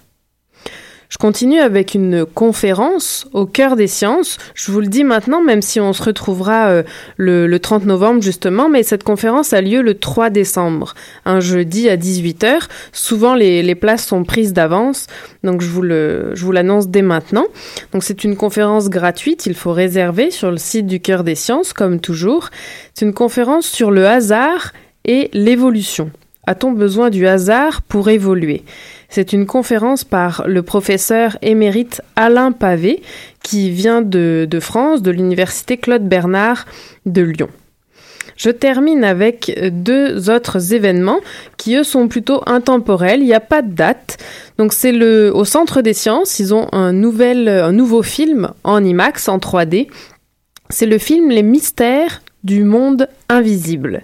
Je 1.08 1.18
continue 1.18 1.60
avec 1.60 1.94
une 1.94 2.24
conférence 2.24 3.26
au 3.32 3.46
cœur 3.46 3.76
des 3.76 3.86
sciences. 3.86 4.38
Je 4.54 4.72
vous 4.72 4.80
le 4.80 4.86
dis 4.86 5.04
maintenant, 5.04 5.42
même 5.42 5.62
si 5.62 5.80
on 5.80 5.92
se 5.92 6.02
retrouvera 6.02 6.68
euh, 6.68 6.82
le, 7.16 7.56
30 7.58 7.86
novembre 7.86 8.22
justement, 8.22 8.68
mais 8.68 8.82
cette 8.82 9.04
conférence 9.04 9.52
a 9.52 9.60
lieu 9.60 9.82
le 9.82 9.94
3 9.94 10.30
décembre, 10.30 10.94
un 11.24 11.40
jeudi 11.40 11.88
à 11.88 11.96
18h. 11.96 12.68
Souvent, 12.92 13.34
les, 13.34 13.74
places 13.74 14.06
sont 14.06 14.24
prises 14.24 14.52
d'avance, 14.52 15.06
donc 15.42 15.60
je 15.60 15.68
vous, 15.68 16.52
l'annonce 16.52 16.88
dès 16.88 17.02
maintenant. 17.02 17.46
Donc 17.92 18.04
c'est 18.04 18.24
une 18.24 18.36
conférence 18.36 18.88
gratuite, 18.88 19.46
il 19.46 19.54
faut 19.54 19.72
réserver 19.72 20.30
sur 20.30 20.50
le 20.50 20.58
site 20.58 20.86
du 20.86 21.00
cœur 21.00 21.24
des 21.24 21.34
sciences, 21.34 21.72
comme 21.72 22.00
toujours. 22.00 22.50
C'est 22.94 23.04
une 23.04 23.14
conférence 23.14 23.66
sur 23.66 23.90
le 23.90 24.06
hasard 24.06 24.72
et 25.04 25.30
l'évolution. 25.32 26.10
A-t-on 26.46 26.72
besoin 26.72 27.10
du 27.10 27.26
hasard 27.26 27.82
pour 27.82 28.08
évoluer? 28.08 28.64
C'est 29.14 29.32
une 29.32 29.46
conférence 29.46 30.02
par 30.02 30.42
le 30.44 30.64
professeur 30.64 31.38
émérite 31.40 32.02
Alain 32.16 32.50
Pavé, 32.50 33.00
qui 33.44 33.70
vient 33.70 34.02
de, 34.02 34.48
France, 34.60 35.02
de 35.02 35.12
l'université 35.12 35.76
Claude 35.76 36.08
Bernard 36.08 36.66
de 37.06 37.22
Lyon. 37.22 37.48
Je 38.36 38.50
termine 38.50 39.04
avec 39.04 39.56
deux 39.70 40.30
autres 40.30 40.74
événements 40.74 41.20
qui, 41.58 41.76
eux, 41.76 41.84
sont 41.84 42.08
plutôt 42.08 42.42
intemporels. 42.46 43.20
Il 43.20 43.26
n'y 43.26 43.34
a 43.34 43.38
pas 43.38 43.62
de 43.62 43.72
date. 43.72 44.16
Donc, 44.58 44.72
c'est 44.72 44.90
le, 44.90 45.30
au 45.32 45.44
Centre 45.44 45.80
des 45.80 45.94
Sciences. 45.94 46.40
Ils 46.40 46.52
ont 46.52 46.66
un, 46.72 46.92
un 46.92 47.72
nouveau 47.72 48.02
film 48.02 48.50
en 48.64 48.84
IMAX, 48.84 49.28
en 49.28 49.38
3D. 49.38 49.86
C'est 50.70 50.86
le 50.86 50.98
film 50.98 51.30
Les 51.30 51.44
mystères 51.44 52.20
du 52.42 52.64
monde 52.64 53.08
invisible. 53.28 54.02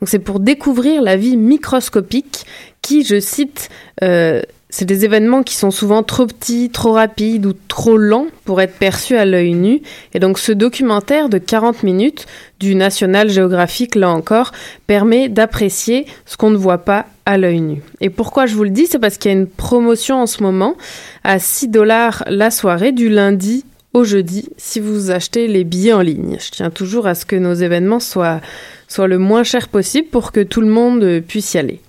Donc, 0.00 0.08
c'est 0.08 0.18
pour 0.18 0.40
découvrir 0.40 1.02
la 1.02 1.16
vie 1.16 1.36
microscopique 1.36 2.46
qui, 2.82 3.04
je 3.04 3.20
cite, 3.20 3.68
euh, 4.02 4.42
c'est 4.70 4.84
des 4.84 5.04
événements 5.04 5.42
qui 5.42 5.54
sont 5.54 5.70
souvent 5.70 6.02
trop 6.02 6.26
petits, 6.26 6.68
trop 6.70 6.92
rapides 6.92 7.46
ou 7.46 7.54
trop 7.68 7.96
lents 7.96 8.26
pour 8.44 8.60
être 8.60 8.74
perçus 8.74 9.16
à 9.16 9.24
l'œil 9.24 9.54
nu. 9.54 9.80
Et 10.12 10.18
donc 10.18 10.38
ce 10.38 10.52
documentaire 10.52 11.28
de 11.28 11.38
40 11.38 11.82
minutes 11.82 12.26
du 12.60 12.74
National 12.74 13.30
Geographic, 13.30 13.94
là 13.94 14.10
encore, 14.10 14.52
permet 14.86 15.28
d'apprécier 15.28 16.06
ce 16.26 16.36
qu'on 16.36 16.50
ne 16.50 16.56
voit 16.56 16.78
pas 16.78 17.06
à 17.24 17.38
l'œil 17.38 17.60
nu. 17.60 17.82
Et 18.00 18.10
pourquoi 18.10 18.46
je 18.46 18.54
vous 18.54 18.64
le 18.64 18.70
dis 18.70 18.86
C'est 18.86 18.98
parce 18.98 19.16
qu'il 19.16 19.30
y 19.30 19.34
a 19.34 19.38
une 19.38 19.46
promotion 19.46 20.20
en 20.20 20.26
ce 20.26 20.42
moment 20.42 20.76
à 21.24 21.38
6 21.38 21.68
dollars 21.68 22.24
la 22.26 22.50
soirée 22.50 22.92
du 22.92 23.08
lundi 23.08 23.64
au 23.94 24.04
jeudi 24.04 24.50
si 24.58 24.80
vous 24.80 25.10
achetez 25.10 25.48
les 25.48 25.64
billets 25.64 25.94
en 25.94 26.02
ligne. 26.02 26.36
Je 26.40 26.50
tiens 26.50 26.70
toujours 26.70 27.06
à 27.06 27.14
ce 27.14 27.24
que 27.24 27.36
nos 27.36 27.54
événements 27.54 28.00
soient, 28.00 28.40
soient 28.88 29.08
le 29.08 29.18
moins 29.18 29.44
cher 29.44 29.68
possible 29.68 30.08
pour 30.08 30.32
que 30.32 30.40
tout 30.40 30.60
le 30.60 30.68
monde 30.68 31.20
puisse 31.20 31.54
y 31.54 31.58
aller. 31.58 31.80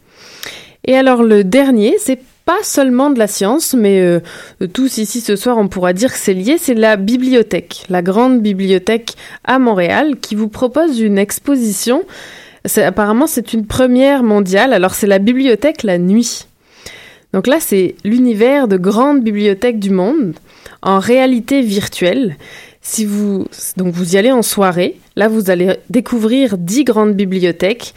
Et 0.85 0.95
alors 0.95 1.23
le 1.23 1.43
dernier, 1.43 1.95
c'est 1.99 2.19
pas 2.49 2.63
seulement 2.63 3.11
de 3.11 3.19
la 3.19 3.27
science, 3.27 3.75
mais 3.75 4.01
euh, 4.01 4.21
tous 4.73 4.97
ici 4.97 5.21
ce 5.21 5.35
soir, 5.35 5.59
on 5.59 5.67
pourra 5.67 5.93
dire 5.93 6.11
que 6.11 6.17
c'est 6.17 6.33
lié, 6.33 6.57
c'est 6.57 6.73
la 6.73 6.95
bibliothèque, 6.95 7.85
la 7.89 8.01
grande 8.01 8.41
bibliothèque 8.41 9.13
à 9.43 9.59
Montréal, 9.59 10.15
qui 10.19 10.33
vous 10.33 10.47
propose 10.47 10.99
une 10.99 11.19
exposition. 11.19 12.05
Apparemment, 12.77 13.27
c'est 13.27 13.53
une 13.53 13.67
première 13.67 14.23
mondiale. 14.23 14.73
Alors, 14.73 14.95
c'est 14.95 15.05
la 15.05 15.19
bibliothèque 15.19 15.83
la 15.83 15.99
nuit. 15.99 16.47
Donc 17.33 17.45
là, 17.45 17.57
c'est 17.59 17.93
l'univers 18.03 18.67
de 18.67 18.77
grandes 18.77 19.23
bibliothèques 19.23 19.79
du 19.79 19.91
monde 19.91 20.33
en 20.81 20.97
réalité 20.97 21.61
virtuelle. 21.61 22.35
Si 22.91 23.05
vous 23.05 23.45
donc 23.77 23.93
vous 23.93 24.15
y 24.15 24.17
allez 24.17 24.31
en 24.31 24.41
soirée, 24.41 24.99
là 25.15 25.27
vous 25.27 25.51
allez 25.51 25.77
découvrir 25.91 26.57
dix 26.57 26.83
grandes 26.83 27.13
bibliothèques 27.13 27.93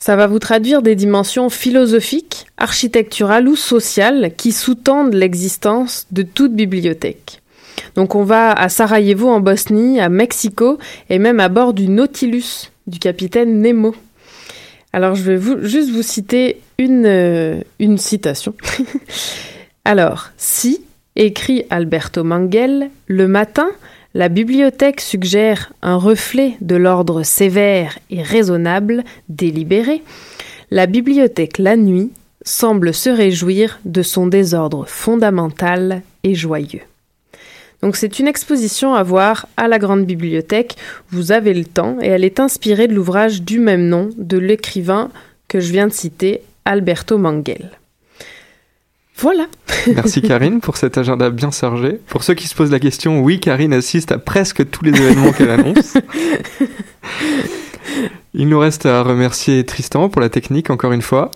ça 0.00 0.16
va 0.16 0.26
vous 0.26 0.40
traduire 0.40 0.82
des 0.82 0.96
dimensions 0.96 1.48
philosophiques, 1.48 2.46
architecturales 2.56 3.48
ou 3.48 3.54
sociales 3.54 4.32
qui 4.36 4.50
sous-tendent 4.50 5.14
l'existence 5.14 6.06
de 6.10 6.22
toute 6.22 6.54
bibliothèque. 6.54 7.40
Donc 7.94 8.16
on 8.16 8.24
va 8.24 8.50
à 8.50 8.68
Sarajevo 8.68 9.30
en 9.30 9.38
Bosnie, 9.38 10.00
à 10.00 10.08
Mexico 10.08 10.76
et 11.08 11.20
même 11.20 11.38
à 11.38 11.48
bord 11.48 11.72
du 11.72 11.88
Nautilus 11.88 12.72
du 12.88 12.98
capitaine 12.98 13.62
Nemo. 13.62 13.94
Alors 14.92 15.14
je 15.14 15.22
vais 15.22 15.36
vous, 15.36 15.62
juste 15.62 15.90
vous 15.90 16.02
citer 16.02 16.60
une, 16.78 17.06
euh, 17.06 17.60
une 17.78 17.96
citation. 17.96 18.54
Alors, 19.86 20.30
si, 20.36 20.80
écrit 21.16 21.64
Alberto 21.70 22.24
Manguel, 22.24 22.90
le 23.06 23.28
matin, 23.28 23.68
La 24.16 24.28
bibliothèque 24.28 25.00
suggère 25.00 25.72
un 25.82 25.96
reflet 25.96 26.56
de 26.60 26.76
l'ordre 26.76 27.24
sévère 27.24 27.98
et 28.10 28.22
raisonnable 28.22 29.02
délibéré. 29.28 30.02
La 30.70 30.86
bibliothèque 30.86 31.58
la 31.58 31.76
nuit 31.76 32.12
semble 32.44 32.94
se 32.94 33.10
réjouir 33.10 33.80
de 33.84 34.02
son 34.02 34.28
désordre 34.28 34.84
fondamental 34.86 36.02
et 36.22 36.34
joyeux. 36.34 36.82
Donc 37.82 37.96
c'est 37.96 38.18
une 38.18 38.28
exposition 38.28 38.94
à 38.94 39.02
voir 39.02 39.46
à 39.56 39.68
la 39.68 39.78
Grande 39.78 40.06
Bibliothèque. 40.06 40.76
Vous 41.10 41.32
avez 41.32 41.52
le 41.52 41.64
temps 41.64 41.98
et 42.00 42.06
elle 42.06 42.24
est 42.24 42.40
inspirée 42.40 42.86
de 42.86 42.94
l'ouvrage 42.94 43.42
du 43.42 43.58
même 43.58 43.88
nom 43.88 44.10
de 44.16 44.38
l'écrivain 44.38 45.10
que 45.48 45.60
je 45.60 45.72
viens 45.72 45.88
de 45.88 45.92
citer, 45.92 46.40
Alberto 46.64 47.18
Manguel. 47.18 47.72
Voilà. 49.16 49.46
Merci 49.86 50.22
Karine 50.22 50.60
pour 50.60 50.76
cet 50.76 50.98
agenda 50.98 51.30
bien 51.30 51.50
chargé. 51.50 52.00
Pour 52.08 52.24
ceux 52.24 52.34
qui 52.34 52.48
se 52.48 52.54
posent 52.54 52.72
la 52.72 52.80
question, 52.80 53.22
oui, 53.22 53.38
Karine 53.40 53.72
assiste 53.72 54.12
à 54.12 54.18
presque 54.18 54.68
tous 54.70 54.84
les 54.84 54.90
événements 54.90 55.32
qu'elle 55.32 55.50
annonce. 55.50 55.94
Il 58.34 58.48
nous 58.48 58.58
reste 58.58 58.86
à 58.86 59.02
remercier 59.02 59.64
Tristan 59.64 60.08
pour 60.08 60.20
la 60.20 60.28
technique 60.28 60.70
encore 60.70 60.92
une 60.92 61.02
fois. 61.02 61.30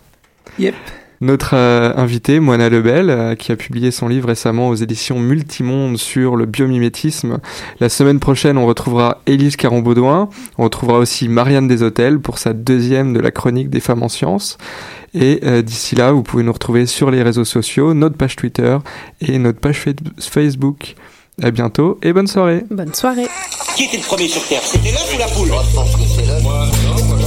Yep. 0.59 0.74
Notre 1.21 1.55
euh, 1.55 1.93
invité, 1.97 2.39
Moana 2.39 2.69
Lebel, 2.69 3.11
euh, 3.11 3.35
qui 3.35 3.51
a 3.51 3.57
publié 3.57 3.91
son 3.91 4.09
livre 4.09 4.29
récemment 4.29 4.69
aux 4.69 4.75
éditions 4.75 5.19
Multimonde 5.19 5.97
sur 5.97 6.37
le 6.37 6.47
biomimétisme. 6.47 7.39
La 7.81 7.89
semaine 7.89 8.21
prochaine, 8.21 8.57
on 8.57 8.66
retrouvera 8.66 9.21
Élise 9.27 9.57
Caron-Baudouin. 9.57 10.29
On 10.59 10.64
retrouvera 10.64 10.99
aussi 10.99 11.29
Marianne 11.29 11.66
Deshôtels 11.66 12.21
pour 12.21 12.39
sa 12.39 12.53
deuxième 12.53 13.12
de 13.12 13.21
la 13.21 13.31
chronique 13.31 13.71
des 13.71 13.81
femmes 13.81 14.03
en 14.03 14.09
sciences. 14.09 14.59
Et 15.14 15.41
euh, 15.45 15.62
d'ici 15.62 15.97
là, 15.97 16.12
vous 16.12 16.23
pouvez 16.23 16.43
nous 16.43 16.53
retrouver 16.53 16.87
sur 16.87 17.11
les 17.11 17.23
réseaux 17.23 17.45
sociaux, 17.45 17.95
notre 17.95 18.16
page 18.16 18.37
Twitter 18.37 18.79
et 19.21 19.39
notre 19.39 19.59
page 19.59 19.85
Facebook. 20.21 20.95
À 21.41 21.53
bientôt 21.53 21.99
et 22.03 22.12
bonne 22.12 22.27
soirée. 22.27 22.64
Bonne 22.69 22.95
soirée. 22.95 23.29
Qui 23.77 23.85
était 23.85 23.99
le 23.99 24.03
premier 24.03 24.27
sur 24.27 24.45
Terre? 24.49 24.61
C'était 24.64 24.91
l'œuf 24.91 25.14
ou 25.14 25.19
la 25.19 25.27
poule? 25.29 25.49
Moi, 25.49 25.62
non, 26.85 27.05
moi, 27.05 27.18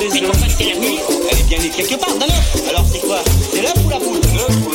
Mais 0.00 0.20
qu'en 0.20 0.32
c'est 0.32 0.64
la 0.64 0.76
nuit, 0.76 0.98
elle 1.30 1.38
est 1.38 1.42
bien 1.48 1.58
née 1.58 1.70
quelque 1.70 1.96
part 1.96 2.14
dans 2.16 2.26
l'œuf. 2.26 2.68
Alors 2.68 2.84
c'est 2.90 3.00
quoi? 3.00 3.18
C'est 3.52 3.62
l'œuf 3.62 3.74
ou 3.84 3.88
la 3.88 3.98
poule? 3.98 4.67